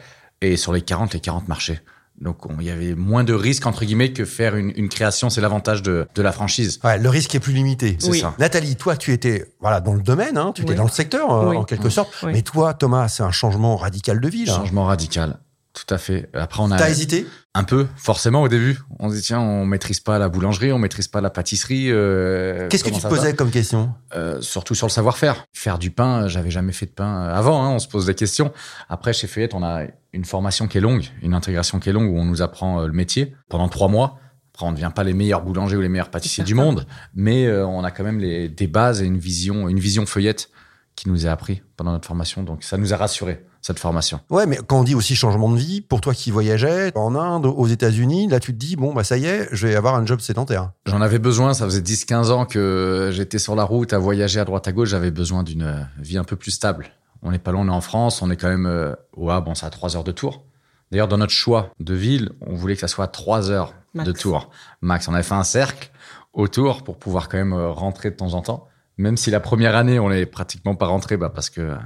Et 0.44 0.56
sur 0.56 0.73
les 0.73 0.82
40, 0.82 1.14
les 1.14 1.20
40 1.20 1.49
marchaient. 1.49 1.81
Donc 2.20 2.46
on- 2.46 2.56
il 2.61 2.67
y 2.67 2.70
avait 2.70 2.94
moins 2.94 3.25
de 3.25 3.32
risques, 3.35 3.67
entre 3.67 3.85
guillemets, 3.85 4.12
que 4.12 4.25
faire 4.25 4.55
une, 4.56 4.73
une 4.76 4.88
création. 4.88 5.31
C'est 5.31 5.41
l'avantage 5.41 5.82
de, 5.82 6.06
de 6.14 6.23
la 6.23 6.31
franchise. 6.32 6.79
Ouais, 6.85 6.96
le 6.99 7.08
risque 7.08 7.35
est 7.35 7.41
plus 7.41 7.52
limité. 7.52 7.96
C'est 7.99 8.11
Oui. 8.11 8.20
ça. 8.20 8.35
Nathalie, 8.38 8.76
toi, 8.76 8.96
tu 8.96 9.12
étais 9.12 9.46
voilà 9.61 9.81
dans 9.81 9.94
le 9.94 10.02
domaine, 10.02 10.37
hein, 10.38 10.52
tu 10.55 10.62
étais 10.62 10.75
dans 10.75 10.85
le 10.85 10.91
secteur 10.91 11.32
euh, 11.32 11.55
en 11.55 11.64
quelque 11.64 11.88
sorte. 11.88 12.12
Mais 12.25 12.43
toi, 12.43 12.73
Thomas, 12.75 13.08
c'est 13.08 13.23
un 13.25 13.32
changement 13.32 13.76
radical 13.76 14.20
de 14.20 14.29
vie. 14.29 14.44
là. 14.44 14.55
Changement 14.55 14.85
radical. 14.85 15.38
Tout 15.75 15.93
à 15.93 15.99
fait. 15.99 16.31
Après, 16.35 16.62
on 16.62 16.71
a 16.71 16.76
T'as 16.79 16.88
hésité? 16.88 17.26
Un 17.53 17.65
peu, 17.65 17.88
forcément, 17.97 18.43
au 18.43 18.49
début. 18.49 18.79
On 19.00 19.11
se 19.11 19.15
dit, 19.17 19.23
tiens, 19.23 19.41
on 19.41 19.67
maîtrise 19.67 19.99
pas 19.99 20.19
la 20.21 20.29
boulangerie, 20.29 20.73
on 20.73 20.79
maîtrise 20.79 21.09
pas 21.09 21.21
la 21.21 21.31
pâtisserie. 21.31 21.91
euh, 21.91 22.69
Qu'est-ce 22.69 22.85
que 22.85 22.91
tu 22.91 23.00
te 23.00 23.06
posais 23.09 23.35
comme 23.35 23.50
question? 23.50 23.93
Euh, 24.15 24.41
surtout 24.41 24.76
sur 24.76 24.87
le 24.87 24.93
savoir-faire. 24.93 25.44
Faire 25.53 25.79
du 25.81 25.91
pain, 25.91 26.29
j'avais 26.29 26.50
jamais 26.53 26.73
fait 26.73 26.87
de 26.87 26.93
pain 26.93 27.25
euh, 27.26 27.35
avant, 27.35 27.65
hein, 27.65 27.71
on 27.71 27.79
se 27.81 27.88
pose 27.88 28.06
des 28.06 28.15
questions. 28.15 28.53
Après, 28.88 29.12
chez 29.12 29.26
Feuillette, 29.26 29.53
on 29.55 29.64
a 29.64 29.83
une 30.12 30.25
formation 30.25 30.69
qui 30.69 30.78
est 30.78 30.81
longue, 30.81 31.07
une 31.23 31.35
intégration 31.35 31.81
qui 31.81 31.88
est 31.88 31.93
longue 31.93 32.09
où 32.12 32.16
on 32.19 32.25
nous 32.25 32.40
apprend 32.40 32.81
euh, 32.81 32.87
le 32.87 32.93
métier 32.93 33.35
pendant 33.49 33.69
trois 33.69 33.88
mois. 33.88 34.19
Après, 34.54 34.66
on 34.66 34.71
ne 34.71 34.76
devient 34.76 34.93
pas 34.95 35.02
les 35.02 35.12
meilleurs 35.14 35.43
boulangers 35.43 35.76
ou 35.76 35.81
les 35.81 35.88
meilleurs 35.88 36.11
pâtissiers 36.11 36.45
du 36.45 36.54
monde, 36.62 36.87
mais 37.16 37.47
euh, 37.47 37.66
on 37.66 37.83
a 37.83 37.90
quand 37.90 38.04
même 38.04 38.21
les, 38.21 38.49
des 38.49 38.69
bases 38.69 39.02
et 39.02 39.07
une 39.07 39.19
vision, 39.19 39.69
une 39.69 39.81
vision 39.81 40.07
Feuillette 40.07 40.50
qui 40.95 41.09
nous 41.09 41.26
est 41.26 41.28
appris 41.28 41.62
pendant 41.76 41.90
notre 41.90 42.07
formation. 42.07 42.45
Donc, 42.45 42.62
ça 42.62 42.76
nous 42.76 42.95
a 42.95 42.97
rassurés, 42.97 43.45
cette 43.64 43.78
formation. 43.78 44.21
Ouais, 44.28 44.44
mais 44.44 44.59
quand 44.66 44.80
on 44.80 44.85
dit 44.85 44.94
aussi 44.94 45.16
changement 45.16 45.50
de 45.50 45.56
vie, 45.56 45.80
pour 45.80 46.02
toi 46.02 46.12
qui 46.12 46.30
voyageais 46.30 46.92
en 46.94 47.14
Inde, 47.14 47.47
aux 47.47 47.66
États-Unis, 47.66 48.28
là, 48.28 48.38
tu 48.38 48.52
te 48.52 48.59
dis, 48.59 48.76
bon, 48.76 48.92
bah 48.92 49.04
ça 49.04 49.16
y 49.16 49.25
est, 49.25 49.49
je 49.52 49.66
vais 49.66 49.75
avoir 49.75 49.94
un 49.94 50.04
job 50.04 50.21
sédentaire. 50.21 50.73
J'en 50.85 51.00
avais 51.00 51.18
besoin, 51.18 51.54
ça 51.54 51.64
faisait 51.64 51.80
10-15 51.80 52.30
ans 52.30 52.44
que 52.44 53.09
j'étais 53.11 53.38
sur 53.38 53.54
la 53.54 53.64
route 53.64 53.94
à 53.94 53.99
voyager 53.99 54.38
à 54.38 54.44
droite 54.44 54.68
à 54.68 54.73
gauche, 54.73 54.90
j'avais 54.90 55.11
besoin 55.11 55.42
d'une 55.42 55.62
euh, 55.62 55.80
vie 55.99 56.18
un 56.18 56.25
peu 56.25 56.37
plus 56.37 56.50
stable. 56.50 56.88
On 57.23 57.30
n'est 57.30 57.38
pas 57.38 57.52
loin, 57.52 57.62
on 57.62 57.68
est 57.68 57.75
en 57.75 57.80
France, 57.80 58.21
on 58.21 58.30
est 58.30 58.37
quand 58.37 58.50
même 58.50 58.66
euh, 58.66 58.94
au 59.16 59.30
Havre, 59.30 59.47
bon, 59.47 59.54
c'est 59.54 59.64
à 59.64 59.71
3 59.71 59.97
heures 59.97 60.04
de 60.04 60.12
tour. 60.12 60.44
D'ailleurs, 60.92 61.09
dans 61.09 61.16
notre 61.16 61.33
choix 61.33 61.71
de 61.80 61.94
ville, 61.94 62.33
on 62.42 62.54
voulait 62.54 62.75
que 62.75 62.80
ça 62.80 62.88
soit 62.88 63.09
3 63.09 63.50
heures 63.50 63.73
Max. 63.94 64.06
de 64.06 64.12
tour. 64.12 64.50
Max, 64.83 65.09
on 65.09 65.14
avait 65.14 65.23
fait 65.23 65.35
un 65.35 65.42
cercle 65.42 65.90
autour 66.35 66.85
pour 66.85 66.99
pouvoir 66.99 67.30
quand 67.30 67.38
même 67.38 67.54
euh, 67.54 67.71
rentrer 67.71 68.11
de 68.11 68.16
temps 68.16 68.35
en 68.35 68.42
temps. 68.42 68.68
Même 68.99 69.16
si 69.16 69.30
la 69.30 69.40
première 69.40 69.75
année, 69.75 69.99
on 69.99 70.11
n'est 70.11 70.26
pratiquement 70.26 70.75
pas 70.75 70.87
rentré 70.87 71.16
bah, 71.16 71.30
parce 71.35 71.49
que 71.49 71.62
euh, 71.62 71.76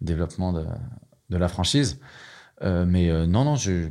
développement 0.00 0.52
de, 0.52 0.64
de 1.30 1.36
la 1.36 1.48
franchise. 1.48 2.00
Euh, 2.62 2.84
mais 2.86 3.10
euh, 3.10 3.26
non, 3.26 3.44
non, 3.44 3.56
je 3.56 3.88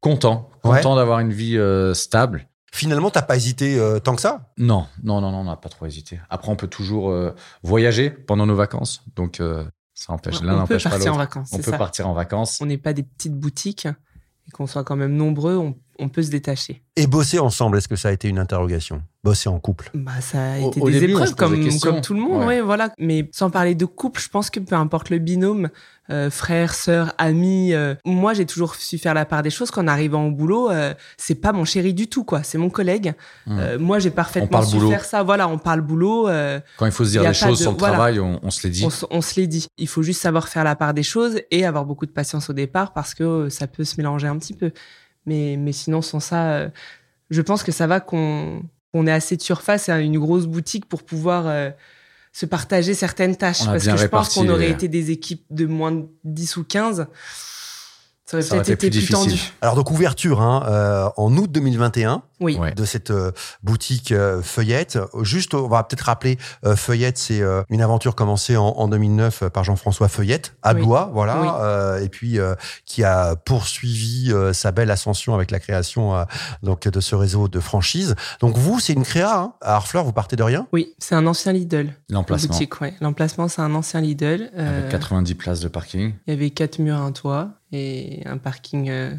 content, 0.00 0.50
Ouais. 0.64 0.78
content 0.78 0.96
d'avoir 0.96 1.20
une 1.20 1.32
vie 1.32 1.56
euh, 1.56 1.94
stable. 1.94 2.48
Finalement, 2.72 3.10
t'as 3.10 3.22
pas 3.22 3.36
hésité 3.36 3.78
euh, 3.78 3.98
tant 3.98 4.14
que 4.14 4.20
ça? 4.22 4.50
Non, 4.56 4.86
non, 5.02 5.20
non, 5.20 5.30
non, 5.30 5.38
on 5.40 5.44
n'a 5.44 5.56
pas 5.56 5.68
trop 5.68 5.86
hésité. 5.86 6.20
Après, 6.30 6.50
on 6.50 6.56
peut 6.56 6.68
toujours 6.68 7.10
euh, 7.10 7.34
voyager 7.62 8.08
pendant 8.10 8.46
nos 8.46 8.54
vacances. 8.54 9.04
Donc, 9.14 9.40
euh, 9.40 9.64
ça 9.94 10.12
empêche, 10.14 10.40
l'un 10.40 10.52
on 10.52 10.54
peut 10.54 10.60
n'empêche 10.74 10.84
pas 10.84 10.90
partir 10.90 11.12
en 11.12 11.18
l'autre. 11.18 11.28
vacances, 11.28 11.50
On 11.52 11.58
peut 11.58 11.70
partir 11.72 12.08
en 12.08 12.14
vacances. 12.14 12.58
On 12.62 12.66
n'est 12.66 12.78
pas 12.78 12.92
des 12.94 13.02
petites 13.02 13.34
boutiques 13.38 13.86
et 13.86 14.50
qu'on 14.52 14.66
soit 14.66 14.84
quand 14.84 14.96
même 14.96 15.14
nombreux. 15.14 15.56
On, 15.58 15.76
on 15.98 16.08
peut 16.08 16.22
se 16.22 16.30
détacher. 16.30 16.82
Et 16.96 17.06
bosser 17.06 17.38
ensemble, 17.38 17.78
est-ce 17.78 17.88
que 17.88 17.96
ça 17.96 18.08
a 18.08 18.12
été 18.12 18.28
une 18.28 18.38
interrogation? 18.38 19.02
Bosser 19.24 19.48
en 19.48 19.58
couple? 19.60 19.90
Bah, 19.94 20.20
ça 20.20 20.52
a 20.52 20.58
été 20.58 20.80
au 20.80 20.90
des 20.90 21.04
épreuves 21.04 21.34
comme, 21.36 22.00
tout 22.02 22.12
le 22.14 22.20
monde, 22.20 22.40
Ouais. 22.40 22.46
ouais, 22.46 22.60
voilà. 22.60 22.90
Mais 22.98 23.28
sans 23.32 23.50
parler 23.50 23.74
de 23.74 23.84
couple, 23.86 24.20
je 24.20 24.28
pense 24.28 24.50
que 24.50 24.60
peu 24.60 24.74
importe 24.74 25.08
le 25.10 25.18
binôme, 25.18 25.70
euh, 26.10 26.28
frère, 26.28 26.74
sœur, 26.74 27.14
ami, 27.18 27.72
euh, 27.72 27.94
moi 28.04 28.34
j'ai 28.34 28.44
toujours 28.44 28.74
su 28.74 28.98
faire 28.98 29.14
la 29.14 29.24
part 29.24 29.42
des 29.42 29.48
choses. 29.50 29.70
Qu'en 29.70 29.86
arrivant 29.86 30.26
au 30.26 30.30
boulot, 30.32 30.70
euh, 30.70 30.92
c'est 31.16 31.36
pas 31.36 31.52
mon 31.52 31.64
chéri 31.64 31.94
du 31.94 32.08
tout, 32.08 32.24
quoi. 32.24 32.42
C'est 32.42 32.58
mon 32.58 32.68
collègue. 32.68 33.14
Mmh. 33.46 33.58
Euh, 33.58 33.78
moi 33.78 33.98
j'ai 34.00 34.10
parfaitement 34.10 34.60
su 34.62 34.76
boulot. 34.76 34.90
faire 34.90 35.04
ça. 35.04 35.22
Voilà, 35.22 35.48
on 35.48 35.58
parle 35.58 35.80
boulot. 35.80 36.28
euh, 36.28 36.60
Quand 36.76 36.86
il 36.86 36.92
faut 36.92 37.04
se 37.04 37.10
dire 37.10 37.22
les 37.22 37.32
choses 37.32 37.58
de- 37.58 37.62
sur 37.62 37.72
le 37.72 37.78
voilà. 37.78 37.94
travail, 37.94 38.20
on, 38.20 38.40
on 38.42 38.50
se 38.50 38.66
les 38.66 38.72
dit. 38.72 38.84
on, 39.10 39.20
se 39.22 39.40
l'est 39.40 39.46
dit. 39.46 39.66
Il 39.78 39.88
faut 39.88 40.02
juste 40.02 40.20
savoir 40.20 40.48
faire 40.48 40.64
la 40.64 40.74
part 40.76 40.92
des 40.92 41.04
choses 41.04 41.40
et 41.50 41.64
avoir 41.64 41.86
beaucoup 41.86 42.04
de 42.06 42.10
patience 42.12 42.50
au 42.50 42.52
départ 42.52 42.92
parce 42.92 43.14
que 43.14 43.22
euh, 43.22 43.50
ça 43.50 43.66
peut 43.68 43.84
se 43.84 43.94
mélanger 43.96 44.26
un 44.26 44.36
petit 44.36 44.54
peu. 44.54 44.72
Mais, 45.26 45.56
mais 45.58 45.72
sinon, 45.72 46.02
sans 46.02 46.20
ça, 46.20 46.52
euh, 46.52 46.68
je 47.30 47.40
pense 47.42 47.62
que 47.62 47.72
ça 47.72 47.86
va 47.86 48.00
qu'on 48.00 48.62
qu'on 48.92 49.06
ait 49.06 49.12
assez 49.12 49.36
de 49.38 49.42
surface 49.42 49.88
et 49.88 49.92
une 50.02 50.18
grosse 50.18 50.46
boutique 50.46 50.86
pour 50.86 51.02
pouvoir 51.02 51.46
euh, 51.46 51.70
se 52.32 52.44
partager 52.44 52.92
certaines 52.92 53.36
tâches. 53.36 53.64
Parce 53.64 53.84
que 53.86 53.96
je 53.96 54.06
pense 54.06 54.34
qu'on 54.34 54.48
aurait 54.50 54.66
les- 54.66 54.72
été 54.72 54.88
des 54.88 55.10
équipes 55.10 55.44
de 55.50 55.64
moins 55.66 55.92
de 55.92 56.06
10 56.24 56.56
ou 56.58 56.64
15. 56.64 57.06
Ça 58.26 58.36
aurait 58.38 58.46
peut-être 58.48 58.68
été 58.70 58.86
été 58.86 58.98
plus 58.98 59.04
plus 59.06 59.12
tendu. 59.12 59.52
Alors 59.60 59.74
donc 59.76 59.90
ouverture 59.90 60.40
hein, 60.40 60.64
euh, 60.68 61.08
en 61.16 61.36
août 61.36 61.50
2021 61.50 62.22
Oui. 62.42 62.58
De 62.76 62.84
cette 62.84 63.10
euh, 63.10 63.32
boutique 63.62 64.12
euh, 64.12 64.42
Feuillette. 64.42 64.98
Juste, 65.22 65.54
on 65.54 65.68
va 65.68 65.82
peut-être 65.84 66.02
rappeler, 66.02 66.38
euh, 66.64 66.76
Feuillette, 66.76 67.18
c'est 67.18 67.40
une 67.70 67.80
aventure 67.82 68.14
commencée 68.14 68.56
en, 68.56 68.66
en 68.68 68.88
2009 68.88 69.48
par 69.48 69.64
Jean-François 69.64 70.08
Feuillette 70.08 70.54
à 70.62 70.74
Oui. 70.74 70.82
Blois, 70.82 71.10
voilà, 71.12 71.96
Oui. 71.98 72.04
et 72.04 72.08
puis 72.08 72.38
qui 72.84 73.04
a 73.04 73.36
poursuivi 73.36 74.32
sa 74.52 74.72
belle 74.72 74.90
ascension 74.90 75.34
avec 75.34 75.50
la 75.50 75.60
création 75.60 76.26
donc 76.62 76.88
de 76.88 77.00
ce 77.00 77.14
réseau 77.14 77.48
de 77.48 77.60
franchises. 77.60 78.14
Donc 78.40 78.56
vous, 78.56 78.80
c'est 78.80 78.92
une 78.92 79.04
créa 79.04 79.38
hein, 79.38 79.52
à 79.60 79.76
Harfleur, 79.76 80.04
vous 80.04 80.12
partez 80.12 80.36
de 80.36 80.42
rien? 80.42 80.66
Oui, 80.72 80.94
c'est 80.98 81.14
un 81.14 81.26
ancien 81.26 81.52
Lidl. 81.52 81.86
la 82.08 82.16
L'emplacement. 82.16 82.48
Boutique, 82.52 82.80
ouais. 82.80 82.94
L'emplacement, 83.00 83.48
c'est 83.48 83.62
un 83.62 83.74
ancien 83.74 84.00
Lidl. 84.00 84.50
euh, 84.56 84.78
Avec 84.80 84.90
90 84.90 85.34
places 85.34 85.60
de 85.60 85.68
parking. 85.68 86.14
Il 86.26 86.30
y 86.34 86.36
avait 86.36 86.50
quatre 86.50 86.78
murs, 86.78 87.00
un 87.00 87.12
toit 87.12 87.50
et 87.72 88.22
un 88.26 88.38
parking 88.38 88.88
euh, 88.90 89.14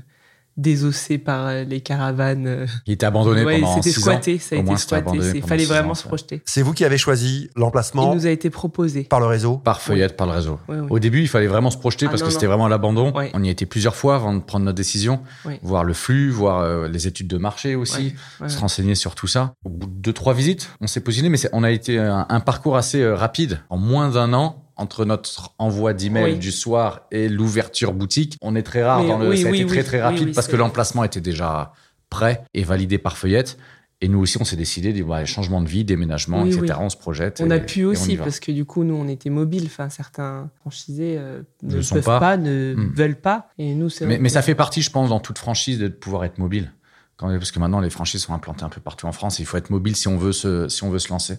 désossé 0.57 1.17
par 1.17 1.47
euh, 1.47 1.63
les 1.63 1.81
caravanes. 1.81 2.47
euh. 2.47 2.65
Il 2.85 2.93
était 2.93 3.05
abandonné 3.05 3.43
Ouais, 3.43 3.59
pendant 3.59 3.75
c'était 3.75 3.89
6 3.91 3.99
ans. 3.99 4.01
squatté, 4.01 4.37
ça 4.39 4.55
a 4.55 4.59
Au 4.59 4.61
été 4.61 4.75
squatté. 4.77 5.17
Il 5.35 5.43
fallait 5.43 5.63
six 5.63 5.69
vraiment 5.69 5.91
ans, 5.91 5.95
se 5.95 6.03
projeter. 6.07 6.41
C'est 6.45 6.61
vous 6.61 6.73
qui 6.73 6.85
avez 6.85 6.97
choisi 6.97 7.49
Il 7.55 7.59
l'emplacement 7.59 8.13
nous 8.13 8.25
a 8.25 8.29
été 8.29 8.49
proposé. 8.49 9.03
par 9.03 9.19
le 9.19 9.25
réseau. 9.25 9.57
Par 9.57 9.81
Feuillette, 9.81 10.15
par 10.17 10.27
le 10.27 10.33
réseau. 10.33 10.59
Oui, 10.69 10.77
oui. 10.79 10.87
Au 10.89 10.99
début, 10.99 11.21
il 11.21 11.27
fallait 11.27 11.47
vraiment 11.47 11.71
se 11.71 11.77
projeter 11.77 12.05
Ah, 12.07 12.09
parce 12.09 12.21
non, 12.21 12.27
que 12.27 12.33
c'était 12.33 12.47
vraiment 12.47 12.67
l'abandon. 12.67 13.13
On 13.33 13.43
y 13.43 13.49
était 13.49 13.65
plusieurs 13.65 13.95
fois 13.95 14.15
avant 14.15 14.33
de 14.33 14.39
prendre 14.41 14.65
notre 14.65 14.77
décision, 14.77 15.21
Oui. 15.45 15.59
voir 15.63 15.83
le 15.83 15.93
flux, 15.93 16.29
voir 16.29 16.59
euh, 16.61 16.87
les 16.87 17.07
études 17.07 17.27
de 17.27 17.37
marché 17.37 17.75
aussi, 17.75 18.13
se 18.47 18.57
renseigner 18.59 18.95
sur 18.95 19.15
tout 19.15 19.27
ça. 19.27 19.53
Au 19.65 19.69
bout 19.69 19.87
de 19.87 19.91
deux, 19.93 20.13
trois 20.13 20.33
visites, 20.33 20.69
on 20.81 20.87
s'est 20.87 20.99
positionné, 21.01 21.29
mais 21.29 21.37
c'est- 21.37 21.49
on 21.53 21.63
a 21.63 21.71
été 21.71 21.97
un, 21.99 22.25
un 22.29 22.39
parcours 22.39 22.77
assez 22.77 23.01
euh, 23.01 23.15
rapide. 23.15 23.59
En 23.69 23.77
moins 23.77 24.09
d'un 24.09 24.33
an, 24.33 24.62
entre 24.75 25.05
notre 25.05 25.53
envoi 25.59 25.93
d'email 25.93 26.33
Oui. 26.33 26.39
du 26.39 26.51
soir 26.51 27.01
et 27.11 27.29
l'ouverture 27.29 27.93
boutique, 27.93 28.37
on 28.41 28.55
est 28.55 28.63
très 28.63 28.83
rare 28.83 29.01
Oui, 29.01 29.07
dans 29.07 29.17
le. 29.19 29.29
oui, 29.29 29.37
ça 29.41 29.47
a 29.49 29.51
été 29.51 29.65
très 29.65 29.83
très 29.83 30.01
rapide 30.01 30.33
parce 30.33 30.47
que 30.47 30.55
l'emplacement 30.55 31.03
était 31.03 31.21
déjà 31.21 31.73
prêt 32.09 32.43
et 32.53 32.63
validé 32.63 32.97
par 32.97 33.17
Feuillette. 33.17 33.57
Et 34.01 34.09
nous 34.09 34.19
aussi, 34.19 34.37
on 34.41 34.43
s'est 34.43 34.57
décidé, 34.57 35.01
ouais, 35.01 35.25
changement 35.25 35.61
de 35.61 35.69
vie, 35.69 35.85
déménagement, 35.85 36.45
etc. 36.45 36.73
On 36.79 36.89
se 36.89 36.97
projette. 36.97 37.39
On 37.41 37.49
et- 37.49 37.53
a 37.53 37.59
pu 37.59 37.85
aussi 37.85 38.17
parce 38.17 38.41
que 38.41 38.51
du 38.51 38.65
coup 38.65 38.83
nous 38.83 38.95
on 38.95 39.07
était 39.07 39.29
mobiles. 39.29 39.63
Enfin 39.67 39.89
certains 39.89 40.49
franchisés 40.59 41.15
euh, 41.17 41.41
Ne 41.61 41.77
ne 41.77 41.81
sont 41.81 41.95
peuvent 41.95 42.03
pas. 42.03 42.19
pas, 42.19 42.37
ne 42.37 42.73
Hmm. 42.75 42.91
veulent 42.93 43.15
pas. 43.21 43.47
Et 43.57 43.73
nous 43.75 43.89
Mais, 44.01 44.17
mais 44.17 44.27
ça 44.29 44.41
fait 44.41 44.55
partie, 44.55 44.81
je 44.81 44.89
pense, 44.91 45.09
dans 45.09 45.19
toute 45.21 45.37
franchise 45.37 45.79
de 45.79 45.87
pouvoir 45.87 46.25
être 46.25 46.37
mobile. 46.37 46.73
Quand, 47.15 47.27
parce 47.29 47.51
que 47.51 47.59
maintenant, 47.59 47.79
les 47.79 47.91
franchises 47.91 48.23
sont 48.23 48.33
implantées 48.33 48.63
un 48.65 48.69
peu 48.69 48.81
partout 48.81 49.05
en 49.05 49.11
France. 49.13 49.39
Il 49.39 49.45
faut 49.45 49.55
être 49.55 49.69
mobile 49.69 49.95
si 49.95 50.07
on 50.09 50.17
veut 50.17 50.33
se, 50.33 50.67
si 50.67 50.83
on 50.83 50.89
veut 50.89 50.99
se 50.99 51.09
lancer. 51.09 51.37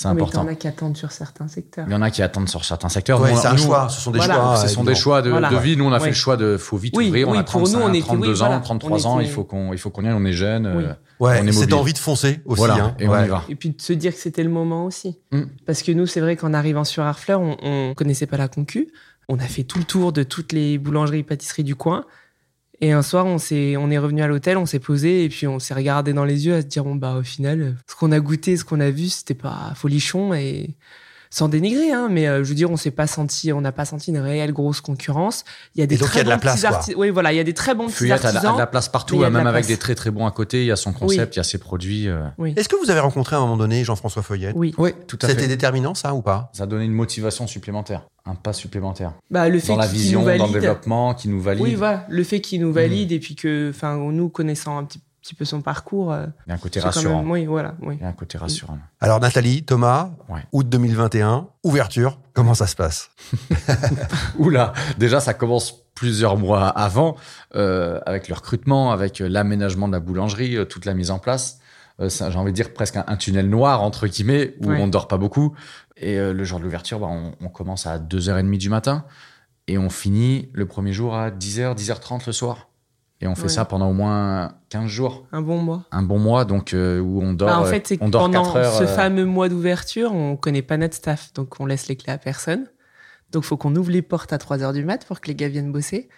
C'est 0.00 0.06
Oui, 0.06 0.14
mais 0.14 0.20
important. 0.22 0.44
t'en 0.44 0.48
as 0.52 0.54
qui 0.54 0.68
attendent 0.68 0.96
sur 0.96 1.10
certains 1.10 1.48
secteurs. 1.48 1.84
Il 1.88 1.92
y 1.92 1.96
en 1.96 2.02
a 2.02 2.10
qui 2.12 2.22
attendent 2.22 2.48
sur 2.48 2.64
certains 2.64 2.88
secteurs. 2.88 3.20
Ouais, 3.20 3.34
c'est 3.34 3.48
un 3.48 3.54
nous, 3.54 3.58
choix. 3.58 3.88
Ce 3.88 4.00
sont 4.00 4.12
des 4.12 4.18
voilà. 4.18 4.34
choix. 4.34 4.56
Ce 4.58 4.68
sont 4.68 4.84
des 4.84 4.94
choix 4.94 5.22
de, 5.22 5.30
Voilà. 5.30 5.50
de 5.50 5.56
vie. 5.56 5.76
Nous, 5.76 5.84
on 5.84 5.90
a 5.92 5.98
fait 5.98 6.04
Ouais. 6.04 6.08
le 6.10 6.14
choix 6.14 6.36
de 6.36 6.56
faut 6.56 6.76
vite 6.76 6.94
Oui, 6.96 7.08
ouvrir. 7.08 7.28
on 7.28 7.32
oui, 7.32 7.38
a 7.38 7.42
pour 7.42 7.60
nous, 7.62 7.66
35, 7.66 7.84
on 7.84 7.92
était- 7.92 8.06
32 8.06 8.28
oui, 8.28 8.34
ans, 8.34 8.46
voilà. 8.46 8.60
33 8.60 9.06
On 9.06 9.10
ans. 9.10 9.18
était- 9.18 9.28
Il 9.28 9.32
faut 9.32 9.42
qu'on, 9.42 9.72
il 9.72 9.78
faut 9.80 9.90
qu'on 9.90 10.04
y 10.04 10.06
aille. 10.06 10.14
On 10.16 10.24
est 10.24 10.32
jeune. 10.32 10.72
Oui. 10.76 10.84
euh, 10.84 10.92
Ouais, 11.18 11.40
On 11.42 11.46
est 11.48 11.50
cette 11.52 11.72
envie 11.72 11.94
de 11.94 11.98
foncer 11.98 12.40
aussi. 12.44 12.58
voilà. 12.58 12.74
hein. 12.76 12.94
Et 13.00 13.08
on 13.08 13.24
y 13.24 13.26
va. 13.26 13.42
Et 13.48 13.56
puis 13.56 13.70
de 13.70 13.82
se 13.82 13.92
dire 13.92 14.14
que 14.14 14.20
c'était 14.20 14.44
le 14.44 14.50
moment 14.50 14.84
aussi. 14.84 15.18
Mm. 15.32 15.42
Parce 15.66 15.82
que 15.82 15.90
nous, 15.90 16.06
c'est 16.06 16.20
vrai 16.20 16.36
qu'en 16.36 16.54
arrivant 16.54 16.84
sur 16.84 17.02
Harfleur, 17.02 17.40
on, 17.40 17.56
on 17.60 17.94
connaissait 17.94 18.26
pas 18.28 18.36
la 18.36 18.46
concu. 18.46 18.92
On 19.28 19.40
a 19.40 19.48
fait 19.48 19.64
tout 19.64 19.78
le 19.78 19.84
tour 19.84 20.12
de 20.12 20.22
toutes 20.22 20.52
les 20.52 20.78
boulangeries, 20.78 21.24
pâtisseries 21.24 21.64
du 21.64 21.74
coin. 21.74 22.04
Et 22.80 22.92
un 22.92 23.02
soir, 23.02 23.26
on, 23.26 23.38
s'est, 23.38 23.76
on 23.76 23.90
est 23.90 23.98
revenu 23.98 24.22
à 24.22 24.28
l'hôtel, 24.28 24.56
on 24.56 24.66
s'est 24.66 24.78
posé 24.78 25.24
et 25.24 25.28
puis 25.28 25.46
on 25.48 25.58
s'est 25.58 25.74
regardé 25.74 26.12
dans 26.12 26.24
les 26.24 26.46
yeux 26.46 26.54
à 26.54 26.60
se 26.62 26.66
dire 26.66 26.84
bon, 26.84 26.94
bah, 26.94 27.16
au 27.16 27.22
final, 27.22 27.76
ce 27.88 27.96
qu'on 27.96 28.12
a 28.12 28.20
goûté, 28.20 28.56
ce 28.56 28.64
qu'on 28.64 28.80
a 28.80 28.90
vu, 28.90 29.08
c'était 29.08 29.34
pas 29.34 29.72
folichon 29.74 30.32
et 30.32 30.76
sans 31.30 31.48
dénigrer, 31.48 31.92
hein, 31.92 32.08
mais 32.10 32.26
euh, 32.26 32.42
je 32.44 32.48
veux 32.48 32.54
dire, 32.54 32.70
on 32.70 32.76
s'est 32.76 32.90
pas 32.90 33.06
senti, 33.06 33.52
on 33.52 33.60
n'a 33.60 33.72
pas 33.72 33.84
senti 33.84 34.10
une 34.10 34.18
réelle 34.18 34.52
grosse 34.52 34.80
concurrence. 34.80 35.44
Il 35.74 35.80
y 35.80 35.82
a 35.82 35.86
des 35.86 35.96
donc, 35.96 36.08
très 36.08 36.16
il 36.16 36.18
y 36.18 36.20
a 36.20 36.24
de 36.24 36.28
la 36.30 36.36
bons 36.36 36.40
place, 36.42 36.54
petits 36.56 36.66
artisans. 36.66 36.94
Oui, 37.00 37.10
voilà, 37.10 37.32
il 37.32 37.36
y 37.36 37.40
a 37.40 37.44
des 37.44 37.54
très 37.54 37.74
bons 37.74 37.86
petits 37.86 37.96
Feuillette 37.96 38.16
a, 38.16 38.18
de 38.18 38.22
la- 38.22 38.28
a 38.28 38.34
artisans. 38.36 38.54
de 38.54 38.58
la 38.60 38.66
place 38.66 38.88
partout, 38.88 39.14
il 39.16 39.18
de 39.20 39.24
même 39.24 39.34
la 39.34 39.40
avec 39.50 39.52
place. 39.64 39.66
des 39.68 39.76
très 39.76 39.94
très 39.94 40.10
bons 40.10 40.26
à 40.26 40.30
côté. 40.30 40.60
Il 40.62 40.66
y 40.66 40.72
a 40.72 40.76
son 40.76 40.92
concept, 40.92 41.36
il 41.36 41.38
y 41.38 41.40
a 41.40 41.44
ses 41.44 41.58
produits. 41.58 42.08
euh. 42.08 42.22
Oui. 42.38 42.54
Est-ce 42.56 42.68
que 42.68 42.76
vous 42.76 42.90
avez 42.90 43.00
rencontré 43.00 43.36
à 43.36 43.38
un 43.38 43.42
moment 43.42 43.56
donné 43.56 43.84
Jean-François 43.84 44.22
Feuillette 44.22 44.54
Oui. 44.56 44.74
Oui, 44.78 44.92
tout 45.06 45.18
à 45.22 45.26
C'était 45.28 45.42
fait. 45.42 45.48
déterminant 45.48 45.94
ça 45.94 46.14
ou 46.14 46.22
pas? 46.22 46.50
Ça 46.54 46.64
a 46.64 46.66
donné 46.66 46.84
une 46.84 46.92
motivation 46.92 47.46
supplémentaire, 47.46 48.06
un 48.26 48.34
pas 48.34 48.52
supplémentaire. 48.52 49.12
Bah, 49.30 49.48
le 49.48 49.58
fait 49.60 49.68
Dans 49.68 49.76
la 49.76 49.86
qu'il 49.86 49.96
vision, 49.98 50.20
nous 50.20 50.26
dans 50.26 50.32
le 50.32 50.38
valide. 50.38 50.54
développement, 50.54 51.14
qui 51.14 51.28
nous 51.28 51.40
valide. 51.40 51.62
Oui, 51.62 51.74
voilà, 51.74 52.06
le 52.08 52.24
fait 52.24 52.40
qu'il 52.40 52.60
nous 52.60 52.72
valide 52.72 53.12
et 53.12 53.18
puis 53.18 53.34
que, 53.36 53.70
enfin, 53.74 53.96
nous 53.96 54.28
connaissant 54.28 54.78
un 54.78 54.84
petit, 54.84 55.00
petit 55.22 55.34
peu 55.34 55.44
son 55.44 55.60
parcours, 55.62 56.12
euh, 56.12 56.26
Il 56.46 56.50
y 56.50 56.52
a 56.52 56.54
un 56.54 56.58
côté 56.58 56.80
rassurant. 56.80 57.22
même, 57.22 57.30
oui, 57.30 57.46
voilà, 57.46 57.74
oui. 57.82 57.96
Il 57.98 58.02
y 58.02 58.04
a 58.04 58.08
un 58.08 58.12
côté 58.12 58.38
rassurant. 58.38 58.78
Alors 59.00 59.20
Nathalie, 59.20 59.64
Thomas, 59.64 60.10
Ouais. 60.28 60.40
août 60.52 60.68
2021, 60.68 61.48
ouverture, 61.64 62.18
comment 62.34 62.54
ça 62.54 62.66
se 62.66 62.76
passe? 62.76 63.10
Oula, 64.38 64.72
déjà 64.98 65.20
ça 65.20 65.34
commence 65.34 65.82
plusieurs 65.94 66.36
mois 66.36 66.68
avant, 66.68 67.16
euh, 67.56 68.00
avec 68.06 68.28
le 68.28 68.34
recrutement, 68.34 68.92
avec 68.92 69.18
l'aménagement 69.18 69.88
de 69.88 69.92
la 69.92 70.00
boulangerie, 70.00 70.56
euh, 70.56 70.64
toute 70.64 70.84
la 70.84 70.94
mise 70.94 71.10
en 71.10 71.18
place. 71.18 71.58
Euh, 72.00 72.08
ça, 72.08 72.30
J'ai 72.30 72.38
envie 72.38 72.52
de 72.52 72.56
dire 72.56 72.72
presque 72.72 72.96
un, 72.96 73.04
un 73.08 73.16
tunnel 73.16 73.48
noir, 73.50 73.82
entre 73.82 74.06
guillemets, 74.06 74.54
où 74.60 74.68
Ouais. 74.68 74.80
on 74.80 74.86
ne 74.86 74.92
dort 74.92 75.08
pas 75.08 75.16
beaucoup. 75.18 75.54
Et 75.96 76.16
euh, 76.16 76.32
le 76.32 76.44
jour 76.44 76.60
de 76.60 76.64
l'ouverture, 76.64 77.00
bah, 77.00 77.08
on, 77.10 77.32
on 77.40 77.48
commence 77.48 77.86
à 77.86 77.98
2h30 77.98 78.56
du 78.58 78.68
matin 78.68 79.04
et 79.66 79.76
on 79.78 79.90
finit 79.90 80.48
le 80.52 80.66
premier 80.66 80.92
jour 80.92 81.16
à 81.16 81.30
10h, 81.30 81.74
10h30 81.76 82.22
le 82.26 82.32
soir. 82.32 82.67
Et 83.20 83.26
on 83.26 83.34
fait 83.34 83.42
Ouais. 83.42 83.48
ça 83.48 83.64
pendant 83.64 83.90
au 83.90 83.92
moins 83.92 84.54
15 84.68 84.86
jours, 84.86 85.26
Un 85.32 85.42
bon 85.42 85.58
mois. 85.58 85.82
un 85.90 86.02
bon 86.02 86.18
mois, 86.20 86.44
donc 86.44 86.72
euh, 86.72 87.00
où 87.00 87.20
on 87.20 87.32
dort, 87.32 87.48
Bah, 87.48 87.58
en 87.58 87.64
euh, 87.64 87.68
fait, 87.68 87.98
on 88.00 88.08
dort 88.08 88.22
pendant 88.22 88.44
4 88.44 88.56
heures. 88.56 88.72
ce 88.74 88.84
euh, 88.84 88.86
fameux 88.86 89.24
mois 89.24 89.48
d'ouverture, 89.48 90.12
on 90.14 90.36
connaît 90.36 90.62
pas 90.62 90.76
notre 90.76 90.94
staff, 90.94 91.32
donc 91.34 91.58
on 91.58 91.66
laisse 91.66 91.88
les 91.88 91.96
clés 91.96 92.12
à 92.12 92.18
personne. 92.18 92.66
Donc, 93.32 93.42
faut 93.44 93.56
qu'on 93.56 93.74
ouvre 93.74 93.90
les 93.90 94.02
portes 94.02 94.32
à 94.32 94.38
3 94.38 94.62
heures 94.62 94.72
du 94.72 94.84
mat 94.84 95.04
pour 95.04 95.20
que 95.20 95.26
les 95.28 95.34
gars 95.34 95.48
viennent 95.48 95.72
bosser. 95.72 96.08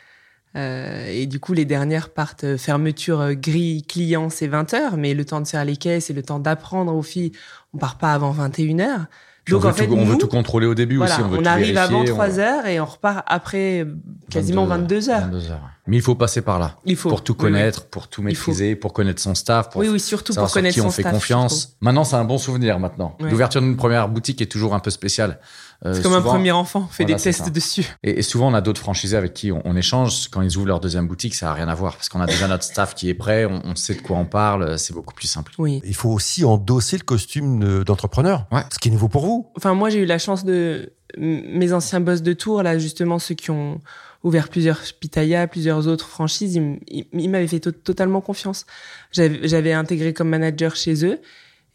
Euh, 0.57 1.07
et 1.09 1.27
du 1.27 1.41
coup, 1.41 1.55
les 1.55 1.65
dernières 1.65 2.11
partent 2.11 2.57
fermeture 2.57 3.35
grille 3.35 3.83
client, 3.85 4.29
c'est 4.31 4.47
20 4.49 4.75
heures, 4.75 4.97
mais 4.97 5.15
le 5.15 5.25
temps 5.25 5.41
de 5.41 5.47
faire 5.49 5.65
les 5.65 5.77
caisses 5.77 6.11
et 6.11 6.13
le 6.13 6.23
temps 6.23 6.39
d'apprendre 6.41 6.95
aux 6.95 7.03
filles, 7.03 7.33
on 7.73 7.79
part 7.79 7.97
pas 7.99 8.13
avant 8.13 8.31
21 8.33 8.81
heures. 8.81 9.07
On, 9.49 9.53
Donc, 9.53 9.63
veut 9.63 9.69
en 9.69 9.73
fait, 9.73 9.87
tout, 9.87 9.95
on 9.95 10.05
veut 10.05 10.19
tout 10.19 10.29
contrôler 10.29 10.67
au 10.67 10.75
début 10.75 10.97
voilà, 10.97 11.15
aussi. 11.15 11.23
On, 11.25 11.29
veut 11.29 11.39
on 11.39 11.43
tout 11.43 11.49
arrive 11.49 11.77
avant 11.77 12.03
vérifier, 12.03 12.13
on- 12.13 12.17
3 12.17 12.39
heures 12.39 12.67
et 12.67 12.81
on 12.81 12.85
repart 12.85 13.25
après 13.27 13.81
euh, 13.81 13.97
quasiment 14.31 14.67
22 14.67 15.11
heures. 15.11 15.21
22 15.23 15.51
heures. 15.51 15.61
Mais 15.87 15.97
il 15.97 16.03
faut 16.03 16.15
passer 16.15 16.43
par 16.43 16.59
là. 16.59 16.77
Il 16.85 16.95
faut. 16.97 17.09
Pour 17.09 17.25
tout 17.25 17.33
Oui, 17.33 17.47
oui. 17.47 17.53
connaître, 17.53 17.87
pour 17.87 18.07
tout 18.09 18.23
maîtriser, 18.23 18.77
pour 18.77 18.93
connaître 18.93 19.21
son 19.21 19.35
staff, 19.35 19.71
pour 19.71 19.81
Oui, 19.81 19.89
oui, 19.89 19.99
surtout 19.99 20.33
savoir 20.33 20.49
pour 20.49 20.55
connaître 20.55 20.75
qui 20.75 20.81
son 20.81 20.87
on 20.87 20.91
fait 20.91 21.03
staff, 21.03 21.13
confiance. 21.13 21.77
Maintenant, 21.81 22.05
c'est 22.05 22.17
un 22.17 22.25
bon 22.25 22.39
souvenir 22.39 22.79
maintenant. 22.79 23.17
Ouais. 23.21 23.31
L'ouverture 23.31 23.61
d'une 23.61 23.77
première 23.77 24.09
boutique 24.09 24.41
est 24.41 24.47
toujours 24.47 24.75
un 24.75 24.79
peu 24.81 24.91
spéciale. 24.91 25.41
Euh, 25.87 25.95
C'est 25.95 26.03
comme 26.03 26.13
un 26.13 26.21
premier 26.21 26.53
enfant, 26.53 26.87
on 26.89 26.93
fait 26.93 27.05
Voilà, 27.05 27.17
des 27.17 27.23
tests 27.23 27.51
dessus. 27.51 27.87
Et, 28.03 28.19
et 28.19 28.23
souvent, 28.23 28.49
on 28.51 28.55
a 28.55 28.61
d'autres 28.61 28.81
franchisés 28.81 29.17
avec 29.17 29.33
qui 29.33 29.51
on, 29.51 29.63
on 29.65 29.77
échange. 29.77 30.29
Quand 30.29 30.43
ils 30.43 30.57
ouvrent 30.59 30.67
leur 30.67 30.81
deuxième 30.81 31.07
boutique, 31.09 31.35
ça 31.35 31.47
n'a 31.47 31.55
rien 31.55 31.69
à 31.69 31.75
voir. 31.75 31.97
Parce 31.97 32.09
qu'on 32.11 32.21
a 32.21 32.27
déjà 32.27 32.49
notre 32.49 32.65
staff 32.65 32.95
qui 32.95 33.09
est 33.09 33.15
prêt, 33.15 33.47
on, 33.47 33.63
on 33.65 33.75
sait 33.77 33.95
de 33.95 34.03
quoi 34.03 34.19
on 34.19 34.27
parle, 34.27 34.79
c'est 34.79 34.93
beaucoup 34.93 35.15
plus 35.15 35.27
simple. 35.29 35.53
Oui. 35.59 35.81
Il 35.85 35.95
faut 35.95 36.11
aussi 36.11 36.45
endosser 36.45 36.99
le 36.99 37.05
costume 37.05 37.61
de- 37.61 37.83
d'entrepreneur, 37.83 38.47
Ouais. 38.53 38.63
ce 38.73 38.79
qui 38.79 38.89
est 38.89 38.93
nouveau 38.93 39.09
pour 39.09 39.25
vous. 39.25 39.51
Enfin, 39.57 39.73
moi, 39.75 39.89
j'ai 39.91 40.01
eu 40.01 40.07
la 40.07 40.19
chance 40.19 40.45
de. 40.45 40.93
Mes 41.19 41.73
anciens 41.73 41.99
boss 42.01 42.23
de 42.23 42.33
tour, 42.35 42.63
là, 42.63 42.79
justement, 42.79 43.19
ceux 43.19 43.35
qui 43.35 43.51
ont 43.51 43.81
ouvert 44.23 44.49
plusieurs 44.49 44.79
Pitaya, 45.01 45.49
plusieurs 45.49 45.89
autres 45.89 46.07
franchises, 46.07 46.55
ils, 46.55 46.59
m- 46.59 46.79
ils- 46.87 47.07
ils 47.15 47.29
m'avaient 47.29 47.49
fait 47.49 47.59
to- 47.59 47.73
totalement 47.73 48.21
confiance. 48.21 48.65
J'avais 49.13 49.73
intégré 49.73 50.13
comme 50.13 50.29
manager 50.29 50.77
chez 50.77 51.05
eux. 51.05 51.19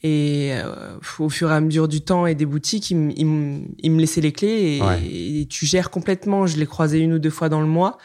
Et 0.07 0.51
euh, 0.53 0.97
au 1.17 1.29
fur 1.29 1.49
et 1.51 1.55
à 1.55 1.59
mesure 1.61 1.87
du 1.87 2.01
temps 2.01 2.27
et 2.27 2.35
des 2.35 2.45
boutiques, 2.45 2.91
ils, 2.91 2.95
me 2.95 3.99
laissaient 3.99 4.21
les 4.21 4.31
clés 4.31 4.77
et, 4.77 4.81
Ouais. 4.83 5.01
et 5.03 5.47
tu 5.49 5.65
gères 5.65 5.89
complètement. 5.89 6.45
Je 6.45 6.57
l'ai 6.57 6.67
croisé 6.67 6.99
une 6.99 7.13
ou 7.13 7.17
deux 7.19 7.31
fois 7.31 7.49
dans 7.49 7.59
le 7.61 7.65
mois 7.65 7.97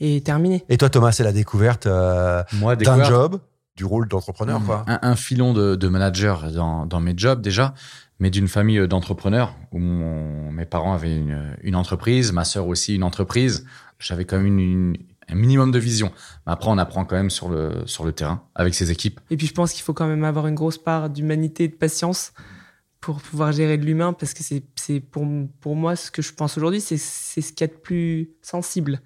et 0.00 0.22
terminé. 0.22 0.64
Et 0.70 0.78
toi 0.78 0.88
Thomas, 0.88 1.12
c'est 1.12 1.24
la 1.24 1.32
découverte 1.32 1.86
euh, 1.86 2.42
Moi, 2.54 2.74
d'un 2.76 3.04
job, 3.04 3.38
du 3.76 3.84
rôle 3.84 4.08
d'entrepreneur 4.08 4.60
Mmh. 4.60 4.64
quoi. 4.64 4.84
un, 4.86 4.98
un 5.02 5.14
filon 5.14 5.52
de, 5.52 5.76
de 5.76 5.88
manager 5.88 6.50
dans, 6.52 6.86
dans 6.86 7.00
mes 7.00 7.12
jobs 7.16 7.42
déjà, 7.42 7.74
mais 8.18 8.30
d'une 8.30 8.48
famille 8.48 8.78
euh, 8.78 8.86
d'entrepreneurs 8.88 9.54
où 9.72 9.78
mon- 9.78 10.50
mes 10.52 10.64
parents 10.64 10.94
avaient 10.94 11.14
une, 11.16 11.54
une 11.62 11.76
entreprise, 11.76 12.32
ma 12.32 12.44
sœur 12.44 12.66
aussi 12.66 12.94
une 12.94 13.02
entreprise. 13.04 13.66
J'avais 13.98 14.24
quand 14.24 14.38
même 14.38 14.46
une, 14.46 14.58
une- 14.58 14.96
un 15.32 15.34
minimum 15.34 15.70
de 15.70 15.78
vision. 15.78 16.12
Mais 16.46 16.52
après, 16.52 16.68
on 16.70 16.78
apprend 16.78 17.04
quand 17.04 17.16
même 17.16 17.30
sur 17.30 17.48
le, 17.48 17.82
sur 17.86 18.04
le 18.04 18.12
terrain 18.12 18.44
avec 18.54 18.74
ses 18.74 18.90
équipes. 18.90 19.20
Et 19.30 19.36
puis 19.36 19.46
je 19.46 19.54
pense 19.54 19.72
qu'il 19.72 19.82
faut 19.82 19.94
quand 19.94 20.06
même 20.06 20.24
avoir 20.24 20.46
une 20.46 20.54
grosse 20.54 20.78
part 20.78 21.10
d'humanité 21.10 21.64
et 21.64 21.68
de 21.68 21.74
patience 21.74 22.32
pour 23.00 23.20
pouvoir 23.20 23.50
gérer 23.50 23.78
de 23.78 23.84
l'humain, 23.84 24.12
parce 24.12 24.32
que 24.32 24.44
c'est 24.44 25.00
pour, 25.00 25.26
pour 25.60 25.74
moi 25.74 25.96
ce 25.96 26.12
que 26.12 26.22
je 26.22 26.32
pense 26.32 26.56
aujourd'hui, 26.56 26.80
c'est 26.80 26.96
ce 26.96 27.52
qu'il 27.52 27.66
y 27.66 27.70
a 27.70 27.74
de 27.74 27.80
plus 27.80 28.30
sensible. 28.42 29.00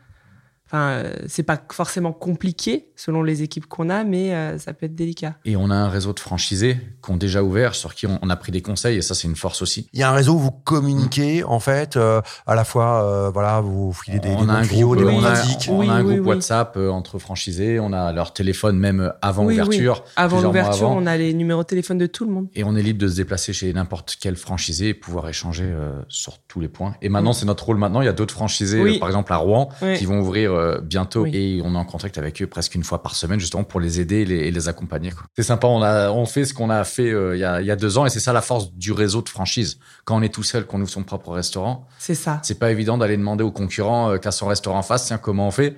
Enfin, 0.67 0.89
euh, 0.89 1.13
c'est 1.29 1.45
pas 1.45 1.61
forcément 1.71 2.13
compliqué 2.13 2.89
selon 2.97 3.23
les 3.23 3.43
équipes 3.43 3.67
qu'on 3.67 3.89
a, 3.89 4.03
mais 4.03 4.35
euh, 4.35 4.59
ça 4.59 4.73
peut 4.73 4.87
être 4.87 4.97
délicat. 4.97 5.37
Et 5.45 5.55
on 5.55 5.71
a 5.71 5.77
un 5.77 5.89
réseau 5.89 6.13
de 6.13 6.19
franchisés 6.19 6.77
qui 7.05 7.11
ont 7.13 7.17
déjà 7.17 7.45
ouvert, 7.45 7.77
sur 7.77 7.95
qui 7.95 8.07
on, 8.07 8.31
a 8.31 8.37
pris 8.37 8.51
des 8.51 8.63
conseils, 8.63 8.97
et 8.97 9.03
ça, 9.03 9.15
c'est 9.15 9.29
une 9.29 9.37
force 9.37 9.63
aussi. 9.63 9.89
Il 9.93 10.01
y 10.01 10.03
a 10.03 10.11
un 10.11 10.15
réseau 10.15 10.35
où 10.35 10.39
vous 10.39 10.51
communiquez, 10.51 11.45
en 11.45 11.61
fait, 11.61 11.97
euh, 11.97 12.21
à 12.47 12.57
la 12.57 12.65
fois, 12.65 13.31
voilà, 13.33 13.61
vous 13.61 13.93
filez 13.93 14.19
des, 14.19 14.31
on 14.31 14.49
a 14.49 14.55
un 14.55 14.67
groupe, 14.67 14.97
des 14.97 15.05
on 15.05 15.23
a, 15.23 15.35
on, 15.69 15.73
on 15.73 15.89
a 15.89 15.93
un 15.93 16.03
groupe 16.03 16.27
WhatsApp 16.27 16.77
entre 16.77 17.19
franchisés, 17.21 17.79
on 17.79 17.93
a 17.93 18.13
leur 18.13 18.33
téléphone 18.33 18.77
même 18.77 19.13
avant 19.23 19.45
l'ouverture. 19.45 20.03
Avant 20.17 20.41
l'ouverture, 20.41 20.89
on 20.89 21.07
a 21.07 21.17
les 21.17 21.33
numéros 21.33 21.63
de 21.63 21.69
téléphone 21.69 21.99
de 21.99 22.07
tout 22.07 22.25
le 22.25 22.33
monde. 22.33 22.49
Et 22.57 22.65
on 22.65 22.75
est 22.75 22.83
libre 22.83 23.01
de 23.01 23.09
se 23.09 23.17
déplacer 23.17 23.53
chez 23.53 23.73
n'importe 23.73 24.17
quel 24.21 24.35
franchisé 24.35 24.89
et 24.89 24.95
pouvoir 24.95 25.29
échanger 25.29 25.73
sur 26.09 26.39
tous 26.39 26.59
les 26.59 26.69
points. 26.69 26.97
Et 27.03 27.09
maintenant, 27.09 27.33
c'est 27.33 27.47
notre 27.47 27.65
rôle 27.65 27.79
maintenant. 27.79 28.01
Il 28.01 28.07
y 28.07 28.09
a 28.09 28.13
d'autres 28.13 28.35
franchisés, 28.35 28.99
par 28.99 29.09
exemple 29.09 29.33
à 29.33 29.37
Rouen, 29.37 29.69
qui 29.97 30.07
vont 30.07 30.19
ouvrir 30.19 30.56
bientôt 30.83 31.27
et 31.27 31.61
on 31.65 31.75
est 31.75 31.79
en 31.79 31.85
contact 31.85 32.19
avec 32.19 32.43
eux 32.43 32.47
presque 32.47 32.75
une 32.75 32.85
fois 32.85 33.03
par 33.03 33.15
semaine 33.15 33.41
justement 33.41 33.65
pour 33.65 33.81
les 33.81 34.01
aider 34.01 34.21
et 34.21 34.51
les, 34.51 34.69
accompagner. 34.69 35.13
C'est 35.37 35.43
sympa, 35.43 35.67
on, 35.67 35.83
a, 35.83 36.11
on 36.11 36.27
fait 36.27 36.45
ce 36.45 36.55
qu'on 36.55 36.71
a 36.71 36.83
fait 36.85 37.11
euh, 37.11 37.37
il, 37.37 37.41
y 37.41 37.45
a, 37.45 37.61
y 37.63 37.71
a 37.71 37.77
deux 37.77 37.99
ans 37.99 38.07
et 38.07 38.11
c'est 38.11 38.21
ça 38.21 38.33
la 38.33 38.41
force 38.41 38.73
du 38.73 38.93
réseau 38.93 39.23
de 39.23 39.29
franchise. 39.29 39.79
Quand 40.05 40.17
on 40.17 40.23
est 40.23 40.33
tout 40.33 40.43
seul, 40.43 40.67
qu'on 40.67 40.81
ouvre 40.81 40.91
son 40.91 41.05
propre 41.05 41.31
restaurant, 41.31 41.87
c'est 41.99 42.15
ça. 42.15 42.41
C'est 42.43 42.59
pas 42.59 42.71
évident 42.71 42.99
d'aller 42.99 43.17
demander 43.17 43.45
aux 43.45 43.53
concurrents 43.53 44.11
euh, 44.11 44.19
qu'à 44.19 44.33
son 44.33 44.47
restaurant 44.47 44.79
en 44.79 44.83
face, 44.83 45.07
tiens, 45.07 45.19
comment 45.19 45.49
on 45.49 45.51
fait? 45.51 45.77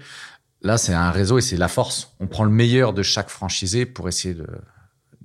Là, 0.62 0.78
c'est 0.78 0.94
un 0.94 1.11
réseau 1.11 1.38
et 1.38 1.42
c'est 1.42 1.56
la 1.56 1.68
force. 1.68 2.14
On 2.20 2.26
prend 2.26 2.44
le 2.44 2.50
meilleur 2.50 2.92
de 2.92 3.02
chaque 3.02 3.28
franchisé 3.28 3.87
pour 3.87 4.08
essayer 4.08 4.35
de, 4.35 4.47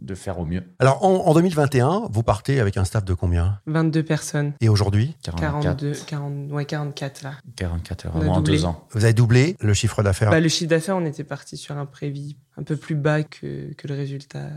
de 0.03 0.15
faire 0.15 0.37
au 0.39 0.45
mieux. 0.45 0.63
Alors, 0.79 1.03
en, 1.03 1.33
2021, 1.33 2.03
vous 2.11 2.23
partez 2.23 2.59
avec 2.59 2.77
un 2.77 2.83
staff 2.83 3.05
de 3.05 3.13
combien? 3.13 3.59
22 3.67 4.03
personnes. 4.03 4.53
Et 4.61 4.69
aujourd'hui? 4.69 5.15
42, 5.23 5.93
40, 6.05 6.51
ouais, 6.51 6.65
44 6.65 7.23
là. 7.23 7.31
44 7.55 8.05
heures, 8.05 8.15
en 8.15 8.41
deux 8.41 8.65
ans. 8.65 8.85
Vous 8.91 9.05
avez 9.05 9.13
doublé 9.13 9.55
le 9.61 9.73
chiffre 9.73 10.03
d'affaires? 10.03 10.29
Bah, 10.29 10.39
Le 10.39 10.49
chiffre 10.49 10.69
d'affaires, 10.69 10.97
on 10.97 11.05
était 11.05 11.23
parti 11.23 11.57
sur 11.57 11.77
un 11.77 11.85
prévis 11.85 12.37
un 12.57 12.63
peu 12.63 12.75
plus 12.75 12.95
bas 12.95 13.23
que, 13.23 13.73
que 13.73 13.87
le 13.87 13.95
résultat. 13.95 14.49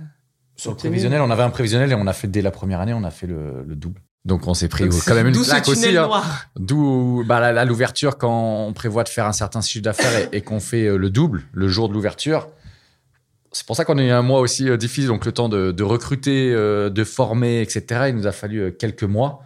Sur 0.56 0.72
le 0.72 0.76
prévisionnel, 0.76 1.20
on 1.20 1.30
avait 1.30 1.42
un 1.42 1.50
prévisionnel 1.50 1.92
et 1.92 1.94
on 1.94 2.06
a 2.06 2.12
fait 2.12 2.28
dès 2.28 2.42
la 2.42 2.50
première 2.50 2.80
année, 2.80 2.94
on 2.94 3.04
a 3.04 3.10
fait 3.10 3.26
le, 3.26 3.64
double. 3.68 4.00
Donc 4.24 4.48
on 4.48 4.54
s'est 4.54 4.68
pris 4.68 4.88
quand 5.06 5.14
même 5.14 5.28
une 5.28 5.40
claque 5.40 5.68
aussi. 5.68 5.96
Hein. 5.96 6.10
D'où 6.56 7.22
bah, 7.26 7.64
l'ouverture 7.64 8.18
quand 8.18 8.66
on 8.66 8.72
prévoit 8.72 9.04
de 9.04 9.08
faire 9.08 9.26
un 9.26 9.32
certain 9.32 9.60
chiffre 9.60 9.84
d'affaires 9.84 10.28
et 10.32 10.40
qu'on 10.40 10.58
fait 10.58 10.86
euh, 10.86 10.96
le 10.96 11.10
double 11.10 11.44
le 11.52 11.68
jour 11.68 11.88
de 11.88 11.94
l'ouverture 11.94 12.48
c'est 13.56 13.66
pour 13.66 13.74
ça 13.74 13.86
qu'on 13.86 13.96
a 13.96 14.02
eu 14.02 14.10
un 14.10 14.20
mois 14.20 14.40
aussi 14.40 14.68
euh, 14.68 14.76
difficile, 14.76 15.06
donc 15.06 15.24
le 15.24 15.32
temps 15.32 15.48
de, 15.48 15.82
recruter, 15.82 16.52
euh, 16.52 16.90
de 16.90 17.04
former, 17.04 17.62
etc. 17.62 18.04
Il 18.08 18.16
nous 18.16 18.26
a 18.26 18.32
fallu 18.32 18.60
euh, 18.60 18.70
quelques 18.70 19.02
mois. 19.02 19.40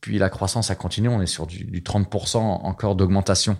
Puis 0.00 0.18
la 0.18 0.28
croissance 0.28 0.70
a 0.70 0.76
continué, 0.76 1.08
on 1.08 1.20
est 1.20 1.26
sur 1.26 1.48
du, 1.48 1.82
30% 1.82 2.36
encore 2.36 2.94
d'augmentation 2.94 3.56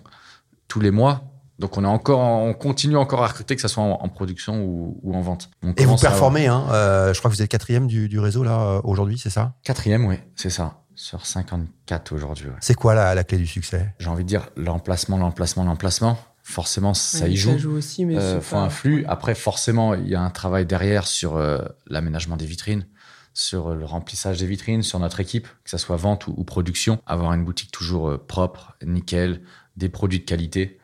tous 0.69 0.79
les 0.79 0.91
mois. 0.91 1.23
Donc 1.59 1.77
on 1.77 1.83
est 1.83 1.87
encore, 1.87 2.19
on 2.19 2.53
continue 2.53 2.95
encore 2.95 3.21
à 3.21 3.27
recruter, 3.27 3.55
que 3.55 3.61
ce 3.61 3.67
soit 3.67 3.83
en, 3.83 4.07
production 4.07 4.63
ou, 4.63 5.13
en 5.13 5.19
vente. 5.21 5.49
Et 5.75 5.85
vous 5.85 5.97
performez, 5.97 6.47
hein, 6.47 6.63
je 7.11 7.17
crois 7.19 7.29
que 7.29 7.35
vous 7.35 7.41
êtes 7.41 7.49
quatrième 7.49 7.87
du, 7.87 8.19
réseau 8.19 8.43
là 8.43 8.79
aujourd'hui, 8.83 9.17
c'est 9.17 9.31
ça? 9.31 9.55
Quatrième, 9.63 10.05
oui, 10.05 10.17
c'est 10.35 10.51
ça. 10.51 10.83
Sur 10.95 11.25
54 11.25 12.13
aujourd'hui. 12.13 12.47
C'est 12.61 12.75
quoi 12.75 12.93
la 12.93 13.23
clé 13.23 13.39
du 13.39 13.47
succès? 13.47 13.93
J'ai 13.99 14.07
envie 14.07 14.23
de 14.23 14.29
dire 14.29 14.49
l'emplacement, 14.55 15.17
l'emplacement, 15.17 15.63
l'emplacement 15.63 16.17
forcément 16.47 16.93
ça 16.93 17.27
y 17.27 17.35
joue. 17.35 17.51
Ça 17.51 17.57
joue 17.57 17.75
aussi, 17.75 18.05
mais 18.05 18.17
euh, 18.17 18.39
faut 18.39 18.55
un 18.55 18.69
flux. 18.69 19.03
Après, 19.07 19.35
forcément, 19.35 19.93
il 19.93 20.07
y 20.07 20.15
a 20.15 20.21
un 20.21 20.29
travail 20.29 20.65
derrière 20.65 21.05
sur 21.05 21.35
euh, 21.35 21.59
l'aménagement 21.87 22.37
des 22.37 22.45
vitrines, 22.45 22.87
sur 23.33 23.67
euh, 23.67 23.75
le 23.75 23.83
remplissage 23.83 24.39
des 24.39 24.45
vitrines, 24.45 24.81
sur 24.81 24.97
notre 24.99 25.19
équipe, 25.19 25.45
que 25.65 25.69
ce 25.69 25.77
soit 25.77 25.97
vente 25.97 26.25
ou, 26.27 26.43
production. 26.45 27.01
Avoir 27.05 27.33
une 27.33 27.43
boutique 27.43 27.71
toujours 27.71 28.09
euh, 28.09 28.17
propre, 28.17 28.77
nickel, 28.85 29.41
des 29.75 29.89
produits 29.89 30.19
de 30.19 30.23
qualité, 30.23 30.79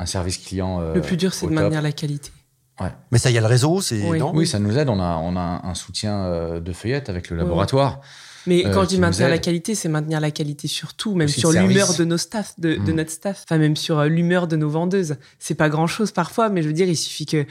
un 0.00 0.06
service 0.06 0.38
client. 0.38 0.80
le 0.80 1.00
plus 1.00 1.16
dur, 1.16 1.32
c'est 1.32 1.46
de 1.46 1.52
maintenir 1.52 1.82
la 1.82 1.92
qualité. 1.92 2.32
Ouais. 2.80 2.92
Mais 3.12 3.18
ça, 3.18 3.30
il 3.30 3.34
y 3.34 3.38
a 3.38 3.40
le 3.40 3.46
réseau, 3.46 3.80
c'est 3.80 4.02
oui. 4.02 4.20
oui. 4.20 4.46
ça 4.46 4.58
nous 4.58 4.76
aide. 4.76 4.88
On 4.88 5.00
a, 5.00 5.16
on 5.16 5.36
a 5.36 5.62
un 5.64 5.74
soutien 5.74 6.60
de 6.60 6.72
feuillette 6.72 7.08
avec 7.08 7.30
le 7.30 7.36
laboratoire. 7.36 8.00
Mais 8.46 8.66
euh, 8.66 8.72
quand 8.72 8.82
je 8.82 8.88
dis 8.88 8.98
maintenir 8.98 9.28
la 9.28 9.38
qualité, 9.38 9.74
c'est 9.74 9.88
maintenir 9.88 10.20
la 10.20 10.30
qualité 10.30 10.68
sur 10.68 10.94
tout, 10.94 11.14
même 11.14 11.28
sur 11.28 11.52
l'humeur 11.52 11.94
de 11.94 12.04
nos 12.04 12.16
staff, 12.16 12.54
de, 12.58 12.74
de, 12.74 12.92
mm. 12.92 12.96
notre 12.96 13.10
staff, 13.10 13.44
enfin 13.44 13.58
même 13.58 13.76
sur 13.76 13.98
euh, 13.98 14.06
l'humeur 14.08 14.46
de 14.46 14.56
nos 14.56 14.68
vendeuses. 14.68 15.16
C'est 15.38 15.54
pas 15.54 15.68
grand 15.68 15.86
chose 15.86 16.12
parfois, 16.12 16.48
mais 16.48 16.62
je 16.62 16.68
veux 16.68 16.72
dire, 16.74 16.88
il 16.88 16.96
suffit 16.96 17.26
que, 17.26 17.46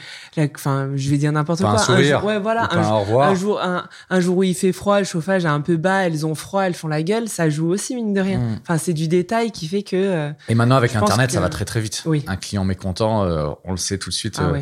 enfin, 0.54 0.90
je 0.94 1.10
vais 1.10 1.18
dire 1.18 1.32
n'importe 1.32 1.60
quoi. 1.60 1.72
Un, 1.72 1.78
sourire, 1.78 2.24
ouais, 2.24 2.38
voilà, 2.38 2.68
un, 2.72 2.78
un, 2.78 3.34
jour, 3.34 3.60
un, 3.60 3.88
un, 4.10 4.20
jour 4.20 4.38
où 4.38 4.42
il 4.42 4.54
fait 4.54 4.72
froid, 4.72 4.98
le 4.98 5.04
chauffage 5.04 5.44
est 5.44 5.48
un 5.48 5.60
peu 5.60 5.76
bas, 5.76 6.06
elles 6.06 6.26
ont 6.26 6.34
froid, 6.34 6.62
elles 6.62 6.74
font 6.74 6.88
la 6.88 7.02
gueule, 7.02 7.28
ça 7.28 7.48
joue 7.50 7.68
aussi 7.68 7.94
mine 7.94 8.14
de 8.14 8.20
rien. 8.20 8.38
Mm. 8.38 8.58
Enfin, 8.62 8.78
c'est 8.78 8.94
du 8.94 9.08
détail 9.08 9.50
qui 9.50 9.68
fait 9.68 9.82
que. 9.82 9.96
Euh, 9.96 10.30
Et 10.48 10.54
maintenant 10.54 10.76
avec 10.76 10.94
Internet, 10.94 11.30
ça 11.30 11.40
va 11.40 11.48
très 11.48 11.64
très 11.64 11.80
vite. 11.80 12.02
Oui. 12.06 12.24
Un 12.26 12.36
client 12.36 12.64
mécontent, 12.64 13.26
on 13.64 13.70
le 13.70 13.76
sait 13.76 13.98
tout 13.98 14.10
de 14.10 14.14
suite 14.14 14.38
ah 14.38 14.52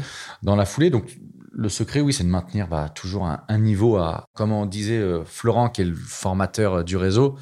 dans 0.43 0.57
la 0.57 0.65
foulée, 0.65 0.91
donc 0.91 1.19
le 1.57 1.69
secret, 1.69 2.01
oui, 2.01 2.13
c'est 2.13 2.25
de 2.25 2.29
maintenir 2.29 2.69
bah, 2.69 2.89
toujours 2.89 3.27
un, 3.27 3.59
niveau 3.59 3.97
à, 3.97 4.25
comme 4.35 4.53
on 4.53 4.67
disait 4.67 4.99
euh, 4.99 5.25
Florent, 5.25 5.69
qui 5.69 5.83
est 5.83 5.85
le 5.85 5.95
formateur 5.95 6.75
euh, 6.75 6.83
du 6.83 6.97
réseau, 6.97 7.37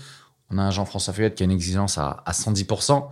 on 0.51 0.59
a 0.59 0.62
un 0.62 0.70
Jean-François 0.70 1.14
Feuillette 1.14 1.35
qui 1.35 1.42
a 1.42 1.46
une 1.46 1.51
exigence 1.51 1.96
à, 1.96 2.22
110%, 2.29 3.09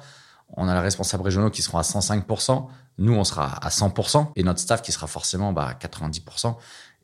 on 0.56 0.68
a 0.68 0.74
la 0.74 0.80
responsable 0.82 1.22
régionaux 1.22 1.50
qui 1.50 1.62
seront 1.62 1.78
à 1.78 1.82
105%, 1.82 2.66
nous, 2.98 3.14
on 3.14 3.24
sera 3.24 3.64
à 3.64 3.70
100%, 3.70 4.32
et 4.36 4.42
notre 4.42 4.60
staff 4.60 4.82
qui 4.82 4.92
sera 4.92 5.06
forcément 5.06 5.52
bah, 5.52 5.68
à 5.68 5.72
90%. 5.72 6.56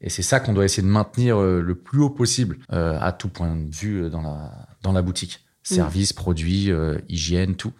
Et 0.03 0.11
c'est 0.11 0.23
ça 0.23 0.41
qu'on 0.41 0.53
doit 0.53 0.67
essayer 0.67 0.83
de 0.83 0.93
maintenir 0.93 1.41
euh, 1.41 1.63
le 1.63 1.75
plus 1.75 2.01
haut 2.01 2.11
possible 2.11 2.59
à 2.69 3.13
tout 3.13 3.29
point 3.31 3.57
de 3.57 3.75
vue 3.75 4.11
dans 4.11 4.21
la, 4.21 4.53
dans 4.83 4.93
la 4.93 5.01
boutique. 5.01 5.47
Service, 5.63 6.13
produits, 6.13 6.71
hygiène, 7.09 7.57
tout 7.57 7.73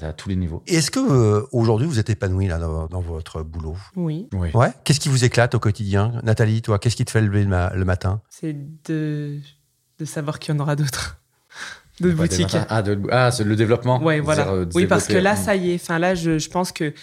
à, 0.00 0.12
tous 0.12 0.28
les 0.28 0.36
niveaux. 0.36 0.62
Est-ce 0.66 0.90
que 0.90 1.00
euh, 1.00 1.46
aujourd'hui 1.52 1.86
vous 1.86 1.98
êtes 1.98 2.10
épanoui 2.10 2.46
là 2.46 2.58
dans, 2.58 3.00
votre 3.00 3.42
boulot? 3.42 3.76
Oui. 3.96 4.28
Ouais? 4.32 4.72
Qu'est-ce 4.84 5.00
qui 5.00 5.08
vous 5.08 5.24
éclate 5.24 5.54
au 5.54 5.58
quotidien, 5.58 6.12
Nathalie 6.22 6.62
Toi, 6.62 6.78
qu'est-ce 6.78 6.96
qui 6.96 7.04
te 7.04 7.10
fait 7.10 7.20
lever 7.20 7.44
le, 7.44 7.84
matin? 7.84 8.20
C'est 8.30 8.56
de, 8.84 9.38
de 9.98 10.04
savoir 10.04 10.38
qu'il 10.38 10.54
y 10.54 10.56
en 10.56 10.60
aura 10.60 10.76
d'autres. 10.76 11.18
De 12.00 12.10
boutiques. 12.10 12.56
Ah, 12.70 12.80
de, 12.80 12.98
ah 13.12 13.28
le 13.44 13.54
développement. 13.54 14.02
Ouais, 14.02 14.18
voilà. 14.20 14.48
Euh, 14.48 14.64
oui, 14.74 14.86
parce 14.86 15.06
que 15.06 15.18
là, 15.18 15.36
ça 15.36 15.54
y 15.54 15.72
est. 15.72 15.74
Enfin, 15.74 15.98
là, 15.98 16.14
je, 16.14 16.38
je 16.38 16.48
pense 16.48 16.72
que 16.72 16.94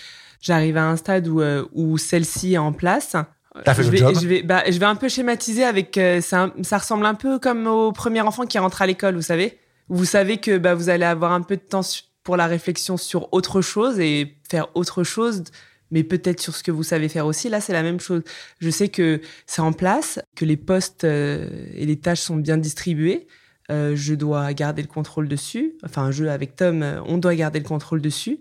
j'arrive 0.41 0.77
à 0.77 0.89
un 0.89 0.95
stade 0.95 1.27
où, 1.27 1.41
euh, 1.41 1.63
où 1.73 1.99
celle-ci 1.99 2.55
est 2.55 2.57
en 2.57 2.73
place. 2.73 3.15
T'as 3.63 3.75
fait 3.75 3.83
je, 3.83 3.91
le 3.91 3.97
vais, 3.97 3.97
job? 3.99 4.17
je, 4.19 4.27
vais, 4.27 4.41
bah, 4.41 4.63
je 4.67 4.77
vais 4.79 4.87
un 4.87 4.95
peu 4.95 5.07
schématiser 5.07 5.63
avec. 5.63 5.97
ça, 6.21 6.51
ça 6.63 6.77
ressemble 6.79 7.05
un 7.05 7.13
peu 7.13 7.37
comme 7.37 7.67
au 7.67 7.91
premier 7.91 8.21
enfant 8.21 8.47
qui 8.47 8.57
rentre 8.57 8.81
à 8.81 8.87
l'école, 8.87 9.15
vous 9.15 9.21
savez. 9.21 9.59
Vous 9.89 10.05
savez 10.05 10.37
que 10.37 10.57
bah, 10.57 10.73
vous 10.73 10.89
allez 10.89 11.05
avoir 11.05 11.33
un 11.33 11.41
peu 11.43 11.55
de 11.55 11.61
temps 11.61 11.83
pour 12.29 12.37
la 12.37 12.45
réflexion 12.45 12.95
sur 12.95 13.33
autre 13.33 13.59
chose 13.59 13.99
et 13.99 14.37
faire 14.47 14.67
autre 14.75 15.03
chose, 15.03 15.45
mais 15.89 16.03
peut-être 16.03 16.39
sur 16.39 16.55
ce 16.55 16.61
que 16.61 16.69
vous 16.69 16.83
savez 16.83 17.09
faire 17.09 17.25
aussi. 17.25 17.49
Là, 17.49 17.59
c'est 17.59 17.73
la 17.73 17.81
même 17.81 17.99
chose. 17.99 18.21
Je 18.59 18.69
sais 18.69 18.87
que 18.87 19.19
c'est 19.47 19.63
en 19.63 19.73
place, 19.73 20.19
que 20.35 20.45
les 20.45 20.55
postes 20.55 21.05
euh, 21.05 21.49
et 21.73 21.87
les 21.87 21.95
tâches 21.95 22.19
sont 22.19 22.35
bien 22.35 22.57
distribuées. 22.57 23.25
Euh, 23.71 23.95
je 23.95 24.13
dois 24.13 24.53
garder 24.53 24.83
le 24.83 24.87
contrôle 24.87 25.27
dessus. 25.27 25.73
Enfin, 25.83 26.11
je, 26.11 26.25
avec 26.25 26.55
Tom, 26.55 26.83
euh, 26.83 27.01
on 27.07 27.17
doit 27.17 27.33
garder 27.33 27.57
le 27.57 27.65
contrôle 27.65 27.99
dessus 27.99 28.39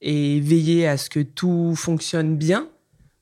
et 0.00 0.38
veiller 0.38 0.86
à 0.86 0.96
ce 0.96 1.10
que 1.10 1.18
tout 1.18 1.74
fonctionne 1.74 2.36
bien. 2.36 2.68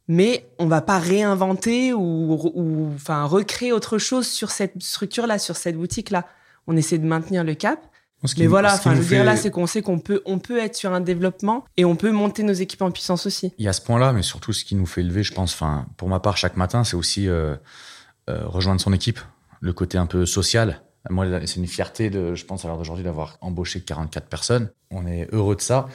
Mais 0.06 0.44
on 0.58 0.66
va 0.66 0.82
pas 0.82 0.98
réinventer 0.98 1.94
ou, 1.94 2.50
ou 2.54 2.92
enfin 2.94 3.24
recréer 3.24 3.72
autre 3.72 3.96
chose 3.96 4.26
sur 4.26 4.50
cette 4.50 4.82
structure-là, 4.82 5.38
sur 5.38 5.56
cette 5.56 5.78
boutique-là. 5.78 6.26
On 6.66 6.76
essaie 6.76 6.98
de 6.98 7.06
maintenir 7.06 7.42
le 7.42 7.54
cap 7.54 7.88
mais 8.38 8.46
voilà, 8.46 8.74
enfin, 8.74 8.94
je 8.94 9.00
veux 9.00 9.16
dire 9.16 9.24
là, 9.24 9.36
c'est 9.36 9.50
qu'on 9.50 9.66
sait 9.66 9.82
qu'on 9.82 9.98
peut, 9.98 10.22
on 10.24 10.38
peut 10.38 10.58
être 10.58 10.76
sur 10.76 10.92
un 10.92 11.00
développement 11.00 11.64
et 11.76 11.84
on 11.84 11.96
peut 11.96 12.10
monter 12.10 12.42
nos 12.42 12.52
équipes 12.52 12.82
en 12.82 12.90
puissance 12.90 13.26
aussi. 13.26 13.52
Il 13.58 13.64
y 13.64 13.68
a 13.68 13.72
ce 13.72 13.82
point-là, 13.82 14.12
mais 14.12 14.22
surtout 14.22 14.52
ce 14.52 14.64
qui 14.64 14.74
nous 14.74 14.86
fait 14.86 15.02
lever, 15.02 15.22
je 15.22 15.32
pense, 15.34 15.52
enfin, 15.52 15.86
pour 15.96 16.08
ma 16.08 16.20
part, 16.20 16.36
chaque 16.36 16.56
matin, 16.56 16.84
c'est 16.84 16.96
aussi 16.96 17.28
euh, 17.28 17.54
euh, 18.30 18.46
rejoindre 18.46 18.80
son 18.80 18.92
équipe, 18.92 19.20
le 19.60 19.72
côté 19.72 19.98
un 19.98 20.06
peu 20.06 20.26
social. 20.26 20.82
Moi, 21.10 21.26
c'est 21.44 21.56
une 21.56 21.66
fierté, 21.66 22.08
de, 22.08 22.34
je 22.34 22.46
pense, 22.46 22.64
à 22.64 22.68
l'heure 22.68 22.78
d'aujourd'hui, 22.78 23.04
d'avoir 23.04 23.36
embauché 23.42 23.82
44 23.82 24.26
personnes. 24.26 24.70
On 24.90 25.06
est 25.06 25.28
heureux 25.32 25.54
de 25.54 25.60
ça. 25.60 25.86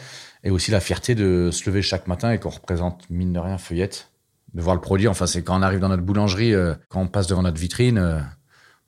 Et 0.43 0.51
aussi 0.51 0.69
la 0.69 0.79
fierté 0.79 1.15
de 1.15 1.49
se 1.51 1.67
lever 1.67 1.81
chaque 1.81 2.07
matin 2.07 2.31
et 2.31 2.39
qu'on 2.39 2.49
représente, 2.49 3.09
mine 3.09 3.33
de 3.33 3.39
rien, 3.39 3.57
Feuillette, 3.57 4.11
de 4.53 4.61
voir 4.61 4.75
le 4.75 4.81
produit. 4.81 5.07
Enfin, 5.07 5.25
c'est 5.25 5.41
quand 5.41 5.57
on 5.57 5.63
arrive 5.63 5.79
dans 5.79 5.89
notre 5.89 6.03
boulangerie, 6.03 6.53
euh, 6.53 6.75
quand 6.89 7.01
on 7.01 7.07
passe 7.07 7.25
devant 7.25 7.41
notre 7.41 7.59
vitrine, 7.59 8.23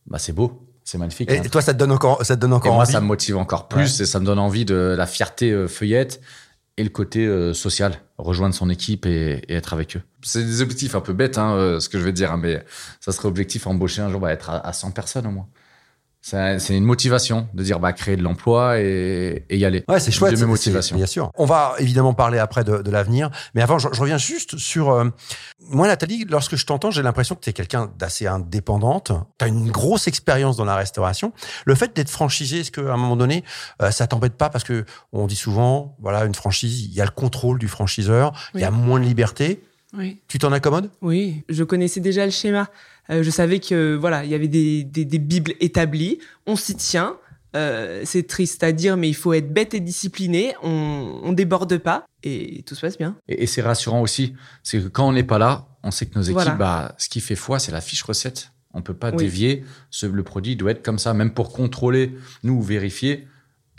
bah, 0.05 0.19
c'est 0.19 0.33
beau 0.33 0.70
c'est 0.83 0.97
magnifique. 0.97 1.29
Et, 1.31 1.39
hein. 1.39 1.43
toi, 1.51 1.61
ça 1.61 1.73
te 1.73 1.79
donne 1.79 1.91
encore, 1.91 2.25
ça 2.25 2.35
te 2.35 2.41
donne 2.41 2.53
encore 2.53 2.73
moi, 2.73 2.85
ça 2.85 3.01
me 3.01 3.05
motive 3.05 3.37
encore 3.37 3.67
plus 3.67 4.01
et 4.01 4.05
ça 4.05 4.19
me 4.19 4.25
donne 4.25 4.39
envie 4.39 4.65
de 4.65 4.95
la 4.97 5.05
fierté 5.05 5.51
euh, 5.51 5.67
feuillette 5.67 6.21
et 6.77 6.83
le 6.83 6.89
côté 6.89 7.25
euh, 7.25 7.53
social, 7.53 8.01
rejoindre 8.17 8.55
son 8.55 8.69
équipe 8.69 9.05
et, 9.05 9.41
être 9.49 9.73
avec 9.73 9.97
eux. 9.97 10.01
C'est 10.23 10.43
des 10.43 10.61
objectifs 10.61 10.95
un 10.95 11.01
peu 11.01 11.13
bêtes, 11.13 11.37
hein, 11.37 11.53
euh, 11.53 11.79
ce 11.79 11.89
que 11.89 11.99
je 11.99 12.03
vais 12.03 12.13
dire, 12.13 12.31
hein, 12.31 12.37
mais 12.37 12.63
ça 12.99 13.11
serait 13.11 13.27
objectif 13.27 13.67
embaucher 13.67 14.01
un 14.01 14.09
jour, 14.09 14.19
bah, 14.19 14.31
être 14.31 14.49
à, 14.49 14.73
100 14.73 14.91
personnes 14.91 15.27
au 15.27 15.31
moins. 15.31 15.47
C'est 16.23 16.77
une 16.77 16.83
motivation 16.85 17.47
de 17.53 17.63
dire 17.63 17.79
bah 17.79 17.93
créer 17.93 18.15
de 18.15 18.21
l'emploi 18.21 18.79
et, 18.79 19.43
et 19.49 19.57
y 19.57 19.65
aller. 19.65 19.83
Ouais, 19.87 19.99
c'est 19.99 20.11
chouette. 20.11 20.33
De 20.35 20.39
mes 20.39 20.45
motivations. 20.45 20.95
Bien 20.95 21.07
sûr. 21.07 21.31
On 21.35 21.45
va 21.45 21.73
évidemment 21.79 22.13
parler 22.13 22.37
après 22.37 22.63
de, 22.63 22.77
de 22.83 22.91
l'avenir. 22.91 23.31
Mais 23.55 23.61
avant, 23.63 23.79
je, 23.79 23.87
je 23.91 23.99
reviens 23.99 24.19
juste 24.19 24.57
sur. 24.57 24.91
euh, 24.91 25.05
moi, 25.59 25.87
Nathalie, 25.87 26.25
lorsque 26.29 26.55
je 26.57 26.65
t'entends, 26.65 26.91
j'ai 26.91 27.01
l'impression 27.01 27.33
que 27.33 27.41
tu 27.41 27.49
es 27.49 27.53
quelqu'un 27.53 27.91
d'assez 27.97 28.27
indépendante. 28.27 29.11
Tu 29.39 29.45
as 29.45 29.47
une 29.47 29.71
grosse 29.71 30.07
expérience 30.07 30.57
dans 30.57 30.65
la 30.65 30.75
restauration. 30.75 31.33
Le 31.65 31.73
fait 31.73 31.95
d'être 31.95 32.09
franchisé, 32.11 32.59
est-ce 32.59 32.71
qu'à 32.71 32.93
un 32.93 32.97
moment 32.97 33.15
donné, 33.15 33.43
euh, 33.81 33.89
ça 33.89 34.05
t'embête 34.05 34.35
pas 34.35 34.49
Parce 34.49 34.63
que 34.63 34.85
on 35.13 35.25
dit 35.25 35.35
souvent, 35.35 35.95
voilà, 35.99 36.25
une 36.25 36.35
franchise, 36.35 36.85
il 36.85 36.93
y 36.93 37.01
a 37.01 37.05
le 37.05 37.11
contrôle 37.11 37.57
du 37.57 37.67
franchiseur, 37.67 38.31
il 38.53 38.61
y 38.61 38.63
a 38.63 38.69
moins 38.71 38.99
de 38.99 39.05
liberté. 39.05 39.63
Oui. 39.97 40.21
Tu 40.27 40.37
t'en 40.39 40.53
accommodes? 40.53 40.89
Oui, 41.01 41.43
je 41.49 41.63
connaissais 41.65 41.99
déjà 41.99 42.23
le 42.25 42.31
schéma. 42.31 42.69
Euh, 43.11 43.23
je 43.23 43.29
savais 43.29 43.59
que 43.59 43.95
voilà, 43.95 44.23
il 44.23 44.31
y 44.31 44.35
avait 44.35 44.47
des, 44.47 44.83
des, 44.83 45.05
des 45.05 45.19
bibles 45.19 45.53
établies. 45.59 46.19
On 46.45 46.55
s'y 46.55 46.75
tient. 46.75 47.17
Euh, 47.53 48.03
c'est 48.05 48.25
triste 48.27 48.63
à 48.63 48.71
dire, 48.71 48.95
mais 48.95 49.09
il 49.09 49.13
faut 49.13 49.33
être 49.33 49.51
bête 49.53 49.73
et 49.73 49.81
discipliné. 49.81 50.53
On, 50.63 51.19
on 51.23 51.33
déborde 51.33 51.77
pas 51.79 52.05
et 52.23 52.63
tout 52.65 52.75
se 52.75 52.81
passe 52.81 52.97
bien. 52.97 53.15
Et, 53.27 53.43
et 53.43 53.47
c'est 53.47 53.61
rassurant 53.61 54.01
aussi, 54.01 54.33
c'est 54.63 54.79
que 54.79 54.87
quand 54.87 55.07
on 55.09 55.11
n'est 55.11 55.23
pas 55.25 55.37
là, 55.37 55.67
on 55.83 55.91
sait 55.91 56.05
que 56.05 56.15
nos 56.15 56.21
équipes, 56.21 56.35
Voilà. 56.35 56.51
bah, 56.55 56.95
ce 56.97 57.09
qui 57.09 57.19
fait 57.19 57.35
foi, 57.35 57.59
c'est 57.59 57.71
la 57.73 57.81
fiche 57.81 58.03
recette. 58.03 58.51
On 58.73 58.81
peut 58.81 58.93
pas 58.93 59.09
Oui. 59.11 59.17
dévier. 59.25 59.65
Ce, 59.89 60.05
le 60.05 60.23
produit 60.23 60.55
doit 60.55 60.71
être 60.71 60.81
comme 60.83 60.97
ça, 60.99 61.13
même 61.13 61.33
pour 61.33 61.51
contrôler, 61.51 62.15
nous 62.43 62.53
ou 62.53 62.61
vérifier. 62.61 63.27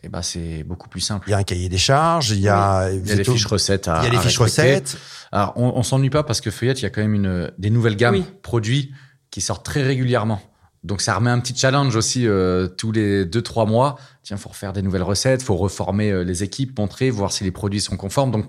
Et 0.03 0.09
bah, 0.11 0.21
c'est 0.23 0.64
beaucoup 0.64 0.90
plus 0.90 1.01
simple. 1.01 1.29
Il 1.29 1.31
y 1.31 1.35
a 1.35 1.38
un 1.38 1.45
cahier 1.45 1.71
des 1.71 1.79
charges, 1.79 2.31
il 2.33 2.40
y 2.40 2.49
a, 2.49 2.90
Il 2.92 3.09
y 3.09 3.12
a 3.12 3.16
des 3.16 3.25
fiches 3.25 3.47
recettes 3.47 3.88
à 3.88 4.01
il 4.03 4.05
y 4.05 4.07
a 4.09 4.11
les 4.11 4.16
à 4.18 4.21
fiches 4.21 4.38
respecter. 4.38 4.71
recettes. 4.75 4.99
Alors, 5.31 5.55
on, 5.57 5.73
on 5.77 5.83
s'ennuie 5.83 6.11
pas 6.11 6.25
parce 6.25 6.42
que 6.42 6.51
Feuillette, 6.51 6.81
il 6.81 6.83
y 6.83 6.87
a 6.87 6.90
quand 6.90 7.01
même 7.01 7.14
une, 7.14 7.51
des 7.57 7.71
nouvelles 7.71 7.97
gammes 7.97 8.16
Oui. 8.16 8.25
produits 8.42 8.92
qui 9.33 9.40
sortent 9.40 9.64
très 9.64 9.83
régulièrement. 9.83 10.40
Donc, 10.85 11.01
ça 11.01 11.14
remet 11.14 11.31
un 11.31 11.38
petit 11.40 11.57
challenge 11.57 11.95
aussi 11.97 12.27
euh, 12.27 12.66
tous 12.68 12.92
les 12.92 13.25
deux, 13.25 13.42
trois 13.42 13.66
mois. 13.66 13.99
Tiens, 14.23 14.37
faut 14.37 14.49
refaire 14.49 14.73
des 14.73 14.83
nouvelles 14.83 15.03
recettes, 15.05 15.42
faut 15.42 15.57
reformer 15.57 16.11
euh, 16.11 16.23
les 16.25 16.42
équipes, 16.42 16.77
montrer, 16.79 17.11
voir 17.11 17.33
si 17.33 17.42
les 17.45 17.53
produits 17.53 17.81
sont 17.81 17.97
conformes. 17.97 18.31
Donc, 18.31 18.47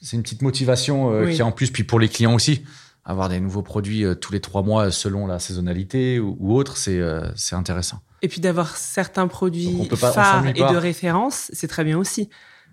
c'est 0.00 0.16
une 0.16 0.22
petite 0.22 0.42
motivation 0.42 1.10
euh, 1.12 1.24
Oui. 1.26 1.34
qui 1.34 1.40
est 1.40 1.44
en 1.44 1.52
plus, 1.52 1.70
puis 1.70 1.84
pour 1.84 2.00
les 2.00 2.08
clients 2.08 2.34
aussi. 2.34 2.64
Avoir 3.04 3.28
des 3.28 3.38
nouveaux 3.38 3.62
produits 3.62 4.04
euh, 4.04 4.14
tous 4.14 4.32
les 4.32 4.40
trois 4.40 4.62
mois 4.62 4.90
selon 4.90 5.26
la 5.26 5.38
saisonnalité 5.38 6.18
ou, 6.18 6.36
ou 6.40 6.56
autre, 6.56 6.76
c'est 6.76 7.00
c'est 7.36 7.54
intéressant. 7.54 8.00
Et 8.22 8.28
puis 8.28 8.40
d'avoir 8.40 8.76
certains 8.76 9.28
produits 9.28 9.86
pas- 10.00 10.12
phares 10.12 10.46
et 10.46 10.54
de 10.54 10.76
référence, 10.76 11.50
c'est 11.52 11.68
très 11.68 11.84
bien 11.84 11.98
aussi. 11.98 12.28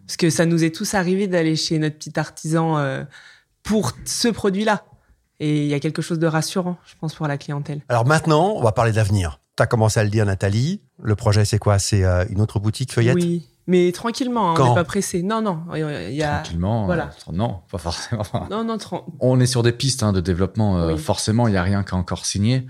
Parce 0.08 0.18
que 0.18 0.30
ça 0.30 0.46
nous 0.46 0.63
est 0.63 0.74
tous 0.74 0.96
arrivé 0.96 1.28
d'aller 1.28 1.56
chez 1.56 1.78
notre 1.78 1.98
petit 1.98 2.18
artisan 2.20 2.82
pour 3.62 3.92
ce 4.06 4.28
produit-là. 4.30 4.86
Et 5.39 5.63
il 5.63 5.67
y 5.67 5.74
a 5.74 5.80
quelque 5.80 6.02
chose 6.02 6.19
de 6.19 6.28
rassurant, 6.28 6.78
je 6.86 6.93
pense, 7.00 7.15
pour 7.15 7.28
la 7.28 7.38
clientèle. 7.38 7.82
Alors 7.89 8.06
maintenant, 8.06 8.54
on 8.56 8.62
va 8.62 8.72
parler 8.72 8.91
d'avenir. 8.91 9.39
Tu 9.58 9.63
as 9.63 9.67
commencé 9.67 10.00
à 10.00 10.04
le 10.04 10.10
dire, 10.10 10.26
Nathalie. 10.26 10.82
Le 11.02 11.15
projet, 11.15 11.46
c'est 11.46 11.60
quoi? 11.60 11.80
C'est 11.80 12.04
euh, 12.04 12.26
une 12.30 12.39
autre 12.41 12.60
boutique 12.60 12.91
feuillette? 12.93 13.15
Oui, 13.15 13.48
mais 13.67 13.91
tranquillement, 13.91 14.52
hein, 14.52 14.56
on 14.60 14.69
n'est 14.69 14.76
pas 14.76 14.84
pressé. 14.84 15.22
Non, 15.24 15.41
non, 15.41 15.63
il 15.76 16.13
y 16.15 16.24
a... 16.24 16.39
Tranquillement. 16.39 16.86
voilà. 16.86 17.12
euh, 17.28 17.32
non, 17.34 17.62
pas 17.72 17.78
forcément. 17.78 18.24
Non, 18.50 18.63
non, 18.63 18.78
On 19.19 19.39
est 19.39 19.46
sur 19.46 19.63
des 19.63 19.72
pistes 19.74 20.02
hein, 20.04 20.12
de 20.13 20.22
développement. 20.22 20.78
euh, 20.80 20.93
Oui. 20.93 21.00
Forcément, 21.00 21.48
il 21.48 21.52
n'y 21.52 21.58
a 21.58 21.63
rien 21.63 21.84
qui 21.84 21.91
est 21.91 21.98
encore 21.98 22.26
signé. 22.26 22.65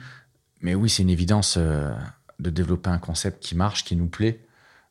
Mais 0.62 0.76
oui, 0.76 0.90
c'est 0.90 1.04
une 1.04 1.10
évidence 1.10 1.56
euh, 1.58 1.92
de 2.40 2.50
développer 2.50 2.90
un 2.90 2.98
concept 2.98 3.44
qui 3.44 3.56
marche, 3.56 3.84
qui 3.84 3.96
nous 3.96 4.08
plaît 4.08 4.42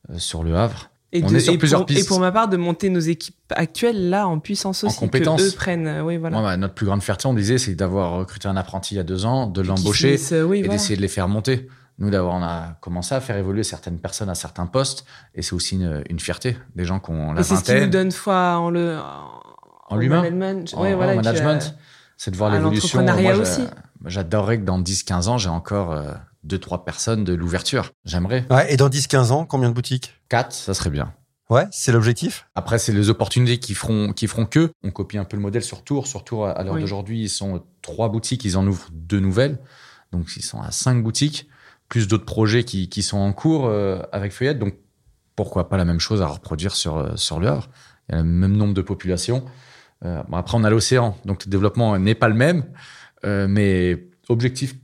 euh, 0.09 0.17
sur 0.19 0.43
le 0.43 0.55
Havre. 0.55 0.89
Et, 1.15 1.23
On 1.23 1.27
de- 1.27 1.35
est 1.35 1.39
sur 1.41 1.53
et 1.53 1.57
plusieurs 1.59 1.81
pour, 1.81 1.85
pistes. 1.85 2.05
Et 2.05 2.07
pour 2.07 2.19
ma 2.19 2.31
part, 2.31 2.47
de 2.49 2.57
monter 2.57 2.89
nos 2.89 2.99
équipes 2.99 3.35
actuelles 3.55 4.09
là 4.09 4.27
en 4.27 4.39
puissance 4.39 4.83
En 4.83 4.87
aussi. 4.87 4.97
compétences. 4.97 5.41
Que 5.43 5.47
eux 5.47 5.51
prennent. 5.55 5.87
euh, 5.87 6.01
Oui, 6.03 6.17
voilà. 6.17 6.41
Bah, 6.41 6.57
notre 6.57 6.73
plus 6.73 6.87
grande 6.87 7.03
fierté, 7.03 7.27
on 7.27 7.35
disait, 7.35 7.59
c'est 7.59 7.75
d'avoir 7.75 8.13
recruté 8.13 8.47
un 8.47 8.57
apprenti 8.57 8.95
il 8.95 8.97
y 8.97 8.99
a 8.99 9.03
deux 9.03 9.25
ans, 9.25 9.45
de 9.45 9.61
l'embaucher 9.61 10.19
euh, 10.31 10.43
oui, 10.43 10.57
et 10.57 10.61
voilà. 10.63 10.73
d'essayer 10.73 10.95
de 10.97 11.01
les 11.01 11.07
faire 11.07 11.27
monter. 11.27 11.67
Nous, 11.99 12.09
d'avoir, 12.09 12.33
on 12.33 12.41
a 12.43 12.75
commencé 12.81 13.13
à 13.13 13.21
faire 13.21 13.37
évoluer 13.37 13.61
certaines 13.63 13.99
personnes 13.99 14.29
à 14.29 14.33
certains 14.33 14.65
postes, 14.65 15.05
et 15.35 15.43
c'est 15.43 15.53
aussi 15.53 15.75
une, 15.75 16.03
une 16.09 16.19
fierté 16.19 16.57
des 16.75 16.83
gens 16.85 16.99
qui 16.99 17.11
ont 17.11 17.33
la 17.33 17.41
Et 17.41 17.43
c'est 17.43 17.55
ce 17.57 17.63
qui 17.63 17.79
nous 17.79 17.85
donne 17.87 18.11
foi 18.11 18.57
en 18.57 18.71
le. 18.71 18.97
En 19.89 19.95
l'humain. 19.97 20.23
en, 20.23 20.81
Ouais, 20.81 20.93
en 20.93 20.95
voilà, 20.97 21.13
management, 21.15 21.61
euh, 21.63 21.79
c'est 22.17 22.31
de 22.31 22.37
voir 22.37 22.49
l'évolution. 22.51 22.99
l'entrepreneuriat 23.01 23.35
Moi. 24.01 24.09
J'adorerais 24.09 24.57
que 24.59 24.65
dans 24.65 24.79
10-15 24.81 25.27
ans, 25.29 25.37
j'ai 25.37 25.49
encore 25.49 25.91
euh, 25.91 26.11
deux, 26.43 26.59
trois 26.59 26.85
personnes 26.85 27.23
de 27.23 27.33
l'ouverture. 27.33 27.91
J'aimerais. 28.05 28.45
Ouais, 28.49 28.73
et 28.73 28.77
dans 28.77 28.89
10-15 28.89 29.31
ans, 29.31 29.45
combien 29.45 29.69
de 29.69 29.73
boutiques? 29.73 30.13
Quatre, 30.29 30.51
ça 30.53 30.73
serait 30.73 30.89
bien. 30.89 31.13
Ouais, 31.49 31.65
c'est 31.71 31.91
l'objectif? 31.91 32.47
Après, 32.55 32.79
c'est 32.79 32.93
les 32.93 33.09
opportunités 33.09 33.59
qui 33.59 33.73
feront, 33.75 34.13
qui 34.13 34.27
feront 34.27 34.45
que. 34.45 34.71
On 34.83 34.91
copie 34.91 35.17
un 35.17 35.25
peu 35.25 35.37
le 35.37 35.41
modèle 35.43 35.61
sur 35.63 35.83
Tours. 35.83 36.07
Sur 36.07 36.23
Tours, 36.23 36.47
à 36.47 36.63
l'heure 36.63 36.75
Oui. 36.75 36.81
d'aujourd'hui, 36.81 37.23
ils 37.23 37.29
sont 37.29 37.63
trois 37.81 38.09
boutiques, 38.09 38.43
ils 38.45 38.57
en 38.57 38.65
ouvrent 38.65 38.89
deux 38.91 39.19
nouvelles. 39.19 39.59
Donc, 40.11 40.27
ils 40.35 40.43
sont 40.43 40.61
à 40.61 40.71
cinq 40.71 41.03
boutiques, 41.03 41.47
plus 41.89 42.07
d'autres 42.07 42.25
projets 42.25 42.63
qui, 42.63 42.87
qui 42.89 43.03
sont 43.03 43.17
en 43.17 43.33
cours 43.33 43.65
euh, 43.67 43.99
avec 44.11 44.31
Feuillette. 44.31 44.59
Donc, 44.59 44.75
pourquoi 45.35 45.69
pas 45.69 45.77
la 45.77 45.85
même 45.85 45.99
chose 45.99 46.21
à 46.21 46.27
reproduire 46.27 46.75
sur, 46.75 46.97
euh, 46.97 47.15
sur 47.15 47.39
le 47.39 47.47
Havre 47.47 47.69
Il 48.09 48.15
y 48.15 48.17
a 48.17 48.21
le 48.21 48.27
même 48.27 48.55
nombre 48.55 48.73
de 48.73 48.81
populations. 48.81 49.45
Euh, 50.05 50.23
bon, 50.29 50.37
après, 50.37 50.57
on 50.57 50.63
a 50.63 50.69
l'océan, 50.69 51.17
donc 51.25 51.45
le 51.45 51.49
développement 51.51 51.97
n'est 51.99 52.15
pas 52.15 52.29
le 52.29 52.35
même. 52.35 52.65
Euh, 53.25 53.47
mais 53.47 54.07
objectif 54.29 54.75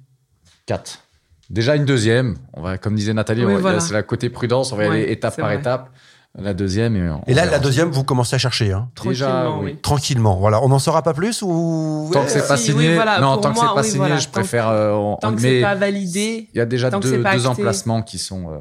4. 0.65 1.03
Déjà 1.49 1.75
une 1.75 1.85
deuxième. 1.85 2.35
On 2.53 2.61
va, 2.61 2.77
comme 2.77 2.95
disait 2.95 3.13
Nathalie, 3.13 3.43
Oui, 3.45 3.51
on 3.53 3.55
va- 3.55 3.61
voilà. 3.61 3.79
c'est 3.79 3.93
la 3.93 4.03
côté 4.03 4.29
prudence. 4.29 4.71
On 4.71 4.75
va 4.75 4.85
y 4.85 4.89
Ouais, 4.89 4.95
aller 5.03 5.11
étape 5.11 5.33
c'est 5.35 5.41
par 5.41 5.49
vrai. 5.49 5.59
étape. 5.59 5.89
La 6.37 6.53
deuxième. 6.53 6.95
Et, 6.95 7.09
on 7.09 7.23
Et 7.25 7.33
là, 7.33 7.41
verra. 7.41 7.53
la 7.57 7.59
deuxième, 7.59 7.89
vous 7.89 8.03
commencez 8.03 8.35
à 8.35 8.37
chercher. 8.37 8.71
Hein. 8.71 8.89
Tranquillement, 8.93 9.59
oui. 9.61 9.77
Tranquillement. 9.81 10.37
Voilà. 10.37 10.63
On 10.63 10.69
n'en 10.69 10.77
saura 10.77 11.01
pas 11.01 11.13
plus 11.15 11.41
ou 11.41 12.07
Tant 12.13 12.23
que 12.23 12.29
c'est 12.29 12.41
si, 12.41 12.47
pas 12.47 12.53
oui, 12.53 12.59
signé, 12.61 12.95
voilà, 12.95 13.19
non, 13.19 13.37
tant 13.37 13.51
que 13.51 13.57
c'est 13.59 13.65
pas 13.65 13.73
oui, 13.77 13.83
signé, 13.83 13.97
voilà. 13.97 14.17
je 14.17 14.25
Tant 14.25 14.31
préfère. 14.33 14.69
euh, 14.69 14.93
on- 14.93 15.15
Tant 15.15 15.31
que 15.35 15.41
mais 15.41 15.55
c'est 15.55 15.61
pas 15.61 15.73
validé. 15.75 16.49
il 16.53 16.57
y 16.57 16.61
a 16.61 16.65
déjà 16.67 16.91
deux, 16.91 17.01
c'est 17.23 17.47
emplacements 17.47 18.03
qui 18.03 18.19
sont 18.19 18.51
euh, 18.51 18.57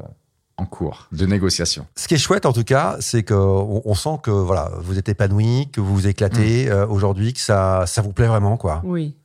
en 0.57 0.65
cours 0.65 1.07
de 1.11 1.27
négociation. 1.27 1.85
Ce 1.95 2.07
qui 2.07 2.15
est 2.15 2.17
chouette, 2.17 2.47
en 2.47 2.53
tout 2.53 2.63
cas, 2.63 2.97
c'est 3.01 3.21
que 3.21 3.35
on, 3.35 3.93
sent 3.93 4.17
que 4.23 4.31
voilà, 4.31 4.71
vous 4.81 4.97
êtes 4.97 5.07
épanoui, 5.07 5.69
que 5.71 5.79
vous 5.79 5.93
vous 5.93 6.07
éclatez 6.07 6.65
Mm. 6.65 6.71
euh, 6.71 6.87
aujourd'hui, 6.87 7.33
que 7.33 7.39
ça, 7.39 7.83
ça 7.85 8.01
vous 8.01 8.13
plaît 8.13 8.27
vraiment, 8.27 8.57
quoi. 8.57 8.81
Oui. 8.83 9.15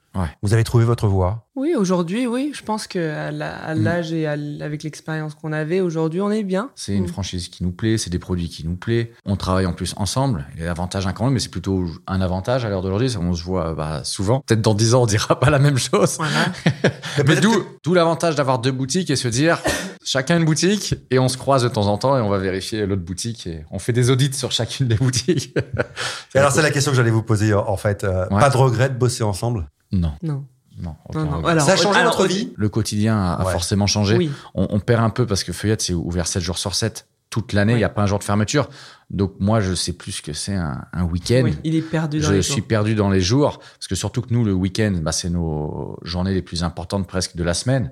Vous 0.43 0.53
avez 0.55 0.65
trouvé 0.65 0.85
votre 0.85 1.07
voie? 1.09 1.47
Oui, 1.57 1.75
aujourd'hui, 1.77 2.27
oui. 2.27 2.51
Je 2.55 2.63
pense 2.63 2.87
que 2.87 2.99
à 2.99 3.31
la- 3.31 3.55
à 3.57 3.75
Mm. 3.75 3.83
l'âge 3.83 4.13
et 4.13 4.27
à 4.27 4.33
avec 4.61 4.83
l'expérience 4.83 5.35
qu'on 5.35 5.53
avait, 5.53 5.81
aujourd'hui, 5.81 6.21
on 6.21 6.31
est 6.31 6.43
bien. 6.43 6.71
C'est 6.75 6.95
une 6.95 7.05
Mm. 7.05 7.09
franchise 7.09 7.49
qui 7.49 7.63
nous 7.65 7.71
plaît, 7.73 7.97
c'est 7.99 8.11
des 8.11 8.19
produits 8.19 8.49
qui 8.49 8.67
nous 8.67 8.77
plaît. 8.77 9.13
On 9.25 9.37
travaille 9.37 9.67
en 9.67 9.73
plus 9.73 9.95
ensemble. 9.97 10.47
Il 10.55 10.61
y 10.61 10.63
a 10.63 10.67
l'avantage 10.67 11.07
inconvénient, 11.07 11.35
mais 11.35 11.41
c'est 11.41 11.49
plutôt 11.51 11.85
un 12.07 12.21
avantage 12.21 12.65
à 12.65 12.69
l'heure 12.69 12.83
d'aujourd'hui. 12.83 13.11
c'est 13.11 13.19
qu'on 13.19 13.35
se 13.35 13.43
voit 13.45 13.75
bah, 13.75 14.03
souvent. 14.05 14.41
Peut-être 14.47 14.63
dans 14.63 14.75
10 14.75 14.95
ans, 14.95 15.03
on 15.03 15.07
dira 15.07 15.39
pas 15.39 15.51
la 15.51 15.59
même 15.59 15.79
chose. 15.79 16.17
Voilà. 16.17 16.47
Mais 17.27 17.37
d'où 17.41 17.95
l'avantage 17.95 18.35
d'avoir 18.35 18.59
deux 18.59 18.73
boutiques 18.73 19.11
et 19.11 19.17
se 19.17 19.29
dire 19.29 19.61
chacun 20.05 20.39
une 20.39 20.45
boutique 20.45 20.95
et 21.11 21.19
on 21.19 21.29
se 21.29 21.37
croise 21.37 21.63
de 21.63 21.69
temps 21.69 21.87
en 21.87 21.99
temps 21.99 22.17
et 22.17 22.21
on 22.21 22.29
va 22.29 22.39
vérifier 22.39 22.87
l'autre 22.87 23.03
boutique 23.03 23.47
et 23.47 23.65
on 23.71 23.79
fait 23.79 23.93
des 23.93 24.11
audits 24.11 24.33
sur 24.33 24.51
chacune 24.53 24.89
des 24.89 24.97
boutiques. 24.97 25.55
Et 26.35 26.39
alors, 26.39 26.51
c'est 26.53 26.63
la 26.63 26.71
question 26.73 26.91
que 26.91 26.97
j'allais 26.97 27.11
vous 27.11 27.23
poser, 27.23 27.55
en 27.55 27.69
en 27.69 27.77
fait. 27.77 28.03
Euh, 28.05 28.27
Ouais. 28.31 28.41
Pas 28.41 28.51
de 28.51 28.57
regret 28.57 28.89
de 28.91 28.95
bosser 28.99 29.23
ensemble? 29.23 29.67
Non, 30.01 30.13
Non. 30.23 30.45
non. 30.79 30.97
aucun 31.09 31.25
Non, 31.25 31.31
non. 31.31 31.37
regret. 31.39 31.53
Alors, 31.53 31.67
Ça 31.67 31.73
a 31.73 31.77
changé 31.77 31.99
alors, 32.01 32.13
votre 32.13 32.25
au- 32.25 32.29
vie 32.29 32.53
Le 32.57 32.69
quotidien 32.69 33.17
a, 33.21 33.45
Ouais. 33.45 33.53
forcément 33.53 33.87
changé. 33.87 34.17
Oui. 34.17 34.31
On, 34.55 34.67
on 34.71 34.81
perd 34.81 35.03
un 35.03 35.11
peu 35.11 35.27
parce 35.27 35.45
que 35.45 35.53
Feuillette, 35.53 35.83
c'est 35.83 35.95
ouvert 35.95 36.27
7 36.27 36.43
jours 36.43 36.59
sur 36.59 36.75
7 36.75 37.07
toute 37.31 37.53
l'année. 37.53 37.73
Il 37.73 37.75
Ouais. 37.75 37.79
n'y 37.81 37.85
a 37.85 37.89
pas 37.89 38.03
un 38.03 38.07
jour 38.07 38.19
de 38.19 38.25
fermeture. 38.25 38.69
Donc 39.11 39.35
moi, 39.41 39.61
je 39.61 39.75
sais 39.75 39.93
plus 39.93 40.13
ce 40.13 40.23
que 40.23 40.33
c'est 40.33 40.55
un, 40.55 40.85
un 40.93 41.05
week-end. 41.05 41.43
Oui, 41.45 41.57
il 41.65 41.75
est 41.75 41.83
perdu 41.83 42.21
dans 42.21 42.29
Je 42.29 42.33
les 42.35 42.43
suis 42.43 42.59
jours. 42.59 42.67
perdu 42.69 42.95
dans 42.95 43.11
les 43.11 43.21
jours. 43.21 43.59
Parce 43.59 43.89
que 43.89 43.95
surtout 43.95 44.23
que 44.23 44.33
nous, 44.33 44.45
le 44.45 44.53
week-end, 44.53 44.93
bah, 45.03 45.13
c'est 45.13 45.31
nos 45.31 45.99
journées 46.03 46.35
les 46.35 46.43
plus 46.43 46.63
importantes 46.65 47.07
presque 47.07 47.37
de 47.37 47.43
la 47.45 47.55
semaine. 47.55 47.91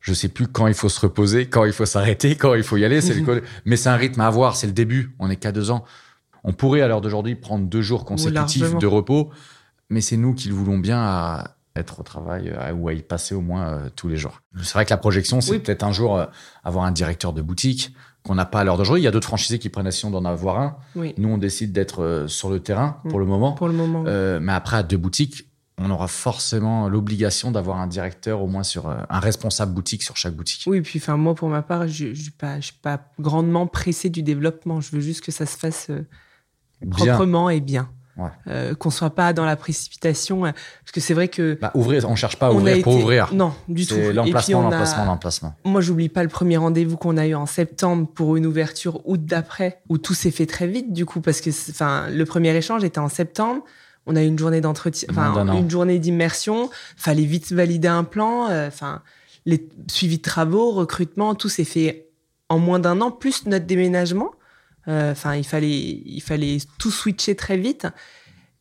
Je 0.00 0.12
sais 0.14 0.28
plus 0.28 0.46
quand 0.46 0.66
il 0.68 0.74
faut 0.74 0.88
se 0.88 1.00
reposer, 1.00 1.48
quand 1.48 1.64
il 1.64 1.72
faut 1.72 1.84
s'arrêter, 1.86 2.36
quand 2.36 2.54
il 2.54 2.62
faut 2.62 2.76
y 2.76 2.84
aller. 2.84 3.00
C'est 3.00 3.14
le 3.14 3.42
Mais 3.64 3.76
c'est 3.76 3.88
un 3.88 3.96
rythme 3.96 4.20
à 4.20 4.26
avoir. 4.26 4.54
C'est 4.56 4.66
le 4.68 4.72
début. 4.72 5.14
On 5.18 5.28
est 5.30 5.36
qu'à 5.36 5.50
deux 5.52 5.70
ans. 5.72 5.84
On 6.44 6.52
pourrait 6.52 6.80
à 6.82 6.88
l'heure 6.88 7.00
d'aujourd'hui 7.00 7.34
prendre 7.34 7.66
deux 7.66 7.82
jours 7.82 8.04
consécutifs 8.04 8.76
de 8.78 8.86
repos. 8.86 9.30
Mais 9.90 10.00
c'est 10.00 10.16
nous 10.16 10.34
qui 10.34 10.48
le 10.48 10.54
voulons 10.54 10.78
bien 10.78 10.98
à 11.00 11.54
être 11.76 12.00
au 12.00 12.02
travail 12.02 12.50
euh, 12.54 12.72
ou 12.72 12.88
à 12.88 12.92
y 12.92 13.02
passer 13.02 13.34
au 13.34 13.40
moins 13.40 13.68
euh, 13.68 13.88
tous 13.94 14.08
les 14.08 14.16
jours. 14.16 14.40
C'est 14.62 14.72
vrai 14.74 14.84
que 14.84 14.90
la 14.90 14.96
projection, 14.96 15.40
c'est 15.40 15.52
Oui. 15.52 15.58
peut-être 15.60 15.82
un 15.84 15.92
jour 15.92 16.16
euh, 16.16 16.26
avoir 16.64 16.84
un 16.84 16.90
directeur 16.92 17.32
de 17.32 17.40
boutique 17.40 17.94
qu'on 18.24 18.34
n'a 18.34 18.44
pas 18.44 18.60
à 18.60 18.64
l'heure 18.64 18.76
d'aujourd'hui. 18.76 19.02
Il 19.02 19.04
y 19.04 19.08
a 19.08 19.12
d'autres 19.12 19.28
franchisés 19.28 19.58
qui 19.58 19.68
prennent 19.68 19.84
la 19.84 19.90
décision 19.90 20.10
d'en 20.10 20.24
avoir 20.24 20.58
un. 20.60 20.76
Oui. 20.96 21.14
Nous, 21.18 21.28
on 21.28 21.38
décide 21.38 21.72
d'être 21.72 22.02
euh, 22.02 22.26
sur 22.28 22.50
le 22.50 22.60
terrain 22.60 23.00
pour 23.08 23.18
Mm. 23.18 23.22
le 23.22 23.26
moment. 23.26 23.52
Pour 23.52 23.68
le 23.68 23.74
moment. 23.74 24.02
Mais 24.40 24.52
après, 24.52 24.76
à 24.78 24.82
deux 24.82 24.96
boutiques, 24.96 25.48
on 25.80 25.88
aura 25.90 26.08
forcément 26.08 26.88
l'obligation 26.88 27.52
d'avoir 27.52 27.78
un 27.78 27.86
directeur, 27.86 28.42
au 28.42 28.48
moins 28.48 28.64
sur 28.64 28.88
un 28.90 29.20
responsable 29.20 29.72
boutique 29.72 30.02
sur 30.02 30.16
chaque 30.16 30.34
boutique. 30.34 30.64
Oui, 30.66 30.80
puis 30.80 30.98
enfin 30.98 31.16
moi 31.16 31.36
pour 31.36 31.48
ma 31.48 31.62
part, 31.62 31.86
je, 31.86 32.12
je 32.14 32.22
suis 32.60 32.72
pas, 32.82 33.00
grandement 33.20 33.68
pressée 33.68 34.10
du 34.10 34.24
développement. 34.24 34.80
Je 34.80 34.90
veux 34.90 35.00
juste 35.00 35.20
que 35.24 35.30
ça 35.30 35.46
se 35.46 35.56
fasse 35.56 35.92
proprement 36.90 37.48
et 37.50 37.60
bien. 37.60 37.88
Ouais. 38.18 38.30
Euh, 38.48 38.74
qu'on 38.74 38.90
soit 38.90 39.10
pas 39.10 39.32
dans 39.32 39.44
la 39.44 39.54
précipitation, 39.54 40.44
euh, 40.44 40.50
parce 40.50 40.90
que 40.92 41.00
c'est 41.00 41.14
vrai 41.14 41.28
que 41.28 41.56
Bah, 41.60 41.70
ouvrir, 41.74 42.04
on 42.10 42.16
cherche 42.16 42.36
pas 42.36 42.48
à 42.48 42.52
ouvrir 42.52 42.82
pour 42.82 42.96
ouvrir. 42.96 43.32
Non, 43.32 43.52
du 43.68 43.86
tout. 43.86 43.94
L'emplacement, 44.12 44.60
a- 44.60 44.62
l'emplacement, 44.64 45.04
l'emplacement. 45.04 45.54
Moi, 45.64 45.80
j'oublie 45.80 46.08
pas 46.08 46.24
le 46.24 46.28
premier 46.28 46.56
rendez-vous 46.56 46.96
qu'on 46.96 47.16
a 47.16 47.26
eu 47.28 47.34
en 47.36 47.46
septembre 47.46 48.08
pour 48.12 48.36
une 48.36 48.44
ouverture 48.46 49.00
août 49.08 49.24
d'après, 49.24 49.80
où 49.88 49.98
tout 49.98 50.14
s'est 50.14 50.32
fait 50.32 50.46
très 50.46 50.66
vite 50.66 50.92
du 50.92 51.06
coup, 51.06 51.20
parce 51.20 51.40
que 51.40 51.50
enfin 51.70 52.08
le 52.10 52.24
premier 52.24 52.54
échange 52.56 52.82
était 52.84 52.98
en 52.98 53.08
septembre. 53.08 53.62
On 54.06 54.16
a 54.16 54.22
eu 54.22 54.26
une 54.26 54.38
journée 54.38 54.60
d'entretien, 54.60 55.06
enfin 55.12 55.52
une 55.54 55.70
journée 55.70 55.98
d'immersion. 55.98 56.70
Fallait 56.96 57.24
vite 57.24 57.52
valider 57.52 57.88
un 57.88 58.04
plan. 58.04 58.48
euh, 58.50 58.66
Enfin, 58.66 59.02
les 59.46 59.68
suivis 59.88 60.16
de 60.18 60.22
travaux, 60.22 60.72
recrutement, 60.72 61.34
tout 61.34 61.48
s'est 61.48 61.64
fait 61.64 62.08
en 62.48 62.58
moins 62.58 62.78
d'un 62.80 63.00
an, 63.00 63.10
plus 63.10 63.46
notre 63.46 63.66
déménagement. 63.66 64.30
Euh, 64.88 65.12
Enfin, 65.12 65.36
il 65.36 65.44
fallait, 65.44 65.68
il 65.68 66.20
fallait 66.20 66.58
tout 66.78 66.90
switcher 66.90 67.34
très 67.36 67.56
vite. 67.56 67.86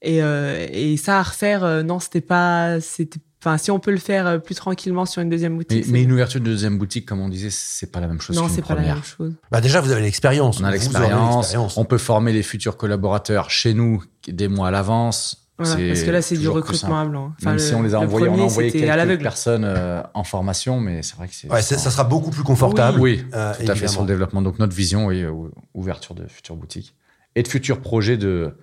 Et, 0.01 0.21
euh, 0.21 0.67
et 0.71 0.97
ça 0.97 1.19
à 1.19 1.23
refaire, 1.23 1.63
euh, 1.63 1.81
non, 1.83 1.99
c'était 1.99 2.21
pas, 2.21 2.79
c'était, 2.81 3.19
enfin, 3.41 3.57
si 3.57 3.71
on 3.71 3.79
peut 3.79 3.91
le 3.91 3.97
faire 3.97 4.27
euh, 4.27 4.37
plus 4.37 4.53
tranquillement 4.53 5.05
sur 5.05 5.21
une 5.21 5.29
deuxième 5.29 5.57
boutique. 5.57 5.87
mais 5.87 6.03
une 6.03 6.11
ouverture 6.11 6.39
de 6.39 6.45
deuxième 6.45 6.77
boutique, 6.77 7.07
comme 7.07 7.19
on 7.19 7.29
disait, 7.29 7.49
c'est 7.49 7.91
pas 7.91 7.99
la 7.99 8.07
même 8.07 8.21
chose 8.21 8.35
non, 8.35 8.47
c'est 8.47 8.61
pas 8.61 8.75
la 8.75 8.81
même 8.81 9.03
chose. 9.03 9.33
Bah 9.51 9.59
déjà, 9.59 9.81
vous 9.81 9.91
avez 9.91 10.01
l'expérience. 10.01 10.59
On 10.61 10.65
a 10.65 10.71
l'expérience. 10.71 11.55
on 11.77 11.85
peut 11.85 11.97
former 11.97 12.31
les 12.31 12.43
futurs 12.43 12.77
collaborateurs 12.77 13.49
chez 13.49 13.73
nous 13.73 14.03
des 14.27 14.47
mois 14.47 14.67
à 14.67 14.71
l'avance. 14.71 15.46
Voilà, 15.59 15.87
parce 15.87 16.03
que 16.03 16.11
là, 16.11 16.21
c'est 16.21 16.37
du 16.37 16.47
recrutement 16.49 16.99
à 16.99 17.05
blanc. 17.05 17.33
Enfin, 17.39 17.49
Même 17.51 17.53
le- 17.57 17.59
si 17.59 17.73
on 17.73 17.81
les 17.81 17.95
a 17.95 17.99
le 17.99 18.05
envoyés, 18.05 18.27
on 18.27 18.31
a 18.31 18.35
premier, 18.35 18.43
envoyé 18.45 18.71
quelques 18.71 19.21
personnes 19.21 19.63
euh, 19.65 20.01
en 20.13 20.23
formation, 20.23 20.79
mais 20.79 21.01
c'est 21.01 21.15
vrai 21.15 21.27
que 21.27 21.33
c'est. 21.33 21.51
Ouais, 21.51 21.61
ça 21.61 21.77
sera 21.77 22.03
beaucoup 22.03 22.29
plus 22.31 22.43
confortable. 22.43 22.99
Oui, 22.99 23.25
euh, 23.33 23.53
tout 23.59 23.71
à 23.71 23.75
fait 23.75 23.87
sur 23.87 24.01
le 24.01 24.07
développement. 24.07 24.41
Donc 24.41 24.59
notre 24.59 24.75
vision, 24.75 25.07
oui, 25.07 25.25
ouverture 25.73 26.13
de 26.15 26.27
futures 26.27 26.55
boutiques 26.55 26.95
et 27.35 27.43
de 27.43 27.47
futurs 27.47 27.81
projets 27.81 28.17
de 28.17 28.55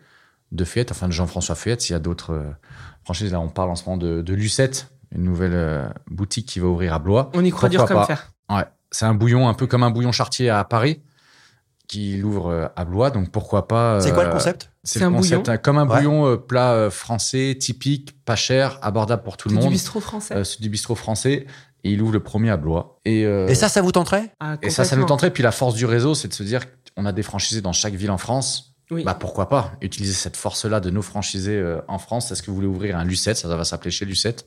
de 0.52 0.64
Fayette, 0.64 0.92
enfin 0.92 1.08
de 1.08 1.12
Jean-François 1.12 1.56
Fayette. 1.56 1.80
S'il 1.80 1.94
y 1.94 1.96
a 1.96 1.98
d'autres 1.98 2.32
euh, 2.32 2.50
franchises, 3.02 3.32
là, 3.32 3.40
on 3.40 3.48
parle 3.48 3.70
en 3.70 3.74
ce 3.74 3.84
moment 3.86 3.96
de, 3.96 4.22
de 4.22 4.34
Lucette, 4.34 4.88
une 5.12 5.24
nouvelle 5.24 5.52
euh, 5.54 5.88
boutique 6.08 6.46
qui 6.46 6.60
va 6.60 6.68
ouvrir 6.68 6.94
à 6.94 7.00
Blois. 7.00 7.30
On 7.34 7.44
y 7.44 7.50
croit 7.50 7.68
dur 7.68 7.80
Pourquoi 7.80 7.96
comme 7.96 8.06
pas 8.06 8.14
fer. 8.16 8.32
Ouais, 8.50 8.64
c'est 8.92 9.04
un 9.06 9.14
bouillon 9.14 9.48
un 9.48 9.54
peu 9.54 9.66
comme 9.66 9.82
un 9.82 9.90
bouillon 9.90 10.12
chartier 10.12 10.50
à 10.50 10.62
Paris 10.62 11.02
qui 11.94 12.16
l'ouvre 12.16 12.48
euh, 12.48 12.66
à 12.76 12.84
Blois. 12.84 13.10
Donc 13.10 13.30
pourquoi 13.30 13.68
pas 13.68 14.00
C'est 14.00 14.12
quoi 14.12 14.24
le 14.24 14.30
euh, 14.30 14.32
concept? 14.32 14.70
C'est 14.82 15.02
un 15.02 15.12
concept, 15.12 15.44
bouillon. 15.44 15.54
hein, 15.54 15.58
comme 15.58 15.78
un 15.78 15.86
Ouais. 15.88 15.96
bouillon 15.98 16.26
euh, 16.26 16.36
plat 16.36 16.72
euh, 16.72 16.90
français, 16.90 17.56
typique, 17.58 18.16
pas 18.24 18.36
cher, 18.36 18.78
abordable 18.82 19.22
pour 19.22 19.36
tout 19.36 19.48
le 19.48 19.54
C'est 19.54 19.58
du 19.60 19.64
monde. 19.64 19.72
bistrot 19.72 20.00
français. 20.00 20.34
Euh, 20.34 20.44
c'est 20.44 20.60
du 20.60 20.68
bistrot 20.68 20.94
français. 20.94 21.46
Et 21.86 21.90
il 21.92 22.00
ouvre 22.02 22.12
le 22.14 22.20
premier 22.20 22.50
à 22.50 22.56
Blois. 22.56 22.98
Et, 23.04 23.24
euh, 23.26 23.46
Et 23.46 23.54
ça, 23.54 23.68
ça 23.68 23.82
vous 23.82 23.92
tenterait? 23.92 24.32
Ah, 24.40 24.56
et 24.62 24.70
ça, 24.70 24.84
ça 24.84 24.96
nous 24.96 25.04
tenterait. 25.04 25.30
Puis 25.30 25.42
la 25.42 25.52
force 25.52 25.74
du 25.74 25.84
réseau, 25.84 26.14
c'est 26.14 26.28
de 26.28 26.32
se 26.32 26.42
dire 26.42 26.62
qu'on 26.96 27.04
a 27.04 27.12
des 27.12 27.22
franchisés 27.22 27.60
dans 27.60 27.72
chaque 27.74 27.94
ville 27.94 28.10
en 28.10 28.16
France. 28.18 28.74
Oui. 28.90 29.02
Bah 29.04 29.14
pourquoi 29.14 29.48
pas 29.48 29.72
utiliser 29.82 30.12
cette 30.14 30.36
force-là 30.36 30.80
de 30.80 30.90
nos 30.90 31.02
franchisés 31.02 31.56
euh, 31.58 31.80
en 31.88 31.98
France? 31.98 32.30
Est-ce 32.32 32.42
que 32.42 32.50
vous 32.50 32.54
voulez 32.56 32.66
ouvrir 32.66 32.96
un 32.98 33.04
Lucette? 33.04 33.36
Ça 33.36 33.48
va 33.54 33.64
s'appeler 33.64 33.90
chez 33.90 34.04
Lucette. 34.06 34.46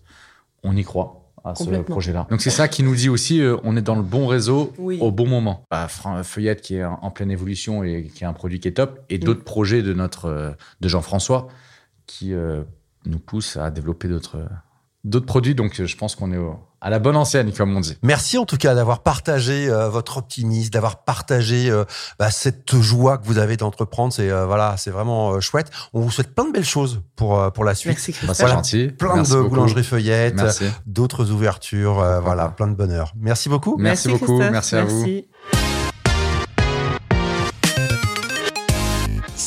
On 0.63 0.75
y 0.75 0.83
croit 0.83 1.26
à 1.49 1.55
ce 1.55 1.69
projet-là. 1.81 2.27
Donc 2.29 2.41
c'est 2.41 2.49
ça 2.49 2.67
qui 2.67 2.83
nous 2.83 2.95
dit 2.95 3.09
aussi, 3.09 3.41
euh, 3.41 3.57
on 3.63 3.75
est 3.77 3.81
dans 3.81 3.95
le 3.95 4.01
bon 4.03 4.27
réseau 4.27 4.73
Oui. 4.77 4.97
au 5.01 5.11
bon 5.11 5.27
moment. 5.27 5.63
Bah, 5.71 5.87
Fran- 5.87 6.23
Feuillette 6.23 6.61
qui 6.61 6.75
est 6.75 6.83
en, 6.83 7.11
pleine 7.11 7.31
évolution 7.31 7.83
et 7.83 8.03
qui 8.13 8.23
est 8.23 8.27
un 8.27 8.33
produit 8.33 8.59
qui 8.59 8.67
est 8.67 8.71
top, 8.73 8.99
et 9.09 9.17
d'autres 9.17 9.43
projets 9.43 9.81
de 9.81 9.93
notre 9.93 10.25
euh, 10.25 10.51
de 10.81 10.87
Jean-François 10.87 11.47
qui 12.05 12.33
euh, 12.33 12.63
nous 13.05 13.19
poussent 13.19 13.57
à 13.57 13.71
développer 13.71 14.07
d'autres 14.07 14.37
d'autres 15.07 15.25
produits. 15.25 15.55
Donc 15.55 15.79
euh, 15.79 15.85
je 15.85 15.95
pense 15.97 16.15
qu'on 16.15 16.31
est 16.31 16.37
au- 16.37 16.57
à 16.79 16.91
la 16.91 16.99
bonne 16.99 17.15
ancienne, 17.15 17.51
comme 17.51 17.75
on 17.75 17.79
dit. 17.79 17.97
Merci 18.03 18.37
en 18.37 18.45
tout 18.45 18.57
cas 18.57 18.75
d'avoir 18.75 19.01
partagé 19.01 19.67
euh, 19.67 19.89
votre 19.89 20.17
optimisme, 20.17 20.69
d'avoir 20.69 21.03
partagé 21.03 21.71
euh, 21.71 21.85
bah, 22.19 22.29
cette 22.29 22.75
joie 22.79 23.17
que 23.17 23.25
vous 23.25 23.39
avez 23.39 23.57
d'entreprendre. 23.57 24.13
C'est 24.13 24.29
euh, 24.29 24.45
voilà, 24.45 24.75
c'est 24.77 24.91
vraiment 24.91 25.31
euh, 25.33 25.39
chouette. 25.39 25.71
On 25.93 26.01
vous 26.01 26.11
souhaite 26.11 26.35
plein 26.35 26.45
de 26.45 26.51
belles 26.51 26.63
choses 26.63 27.01
pour 27.15 27.39
euh, 27.39 27.49
pour 27.49 27.63
la 27.63 27.73
suite. 27.73 27.93
Merci 27.93 28.11
Bah, 28.11 28.17
Christophe. 28.17 28.35
c'est 28.37 28.43
Voilà, 28.43 28.55
gentil. 28.57 28.87
Plein 28.89 29.15
Merci 29.15 29.31
de 29.31 29.37
beaucoup. 29.37 29.49
boulangeries 29.49 29.83
feuillettes, 29.83 30.35
d'autres 30.85 31.31
ouvertures, 31.31 31.99
euh, 31.99 32.19
voilà, 32.19 32.49
plein 32.49 32.67
de 32.67 32.75
bonheur. 32.75 33.11
Merci 33.19 33.49
beaucoup. 33.49 33.75
Merci 33.79 34.09
beaucoup, 34.09 34.25
Christophe. 34.37 34.51
merci 34.51 34.75
à 34.75 34.83
vous. 34.85 35.05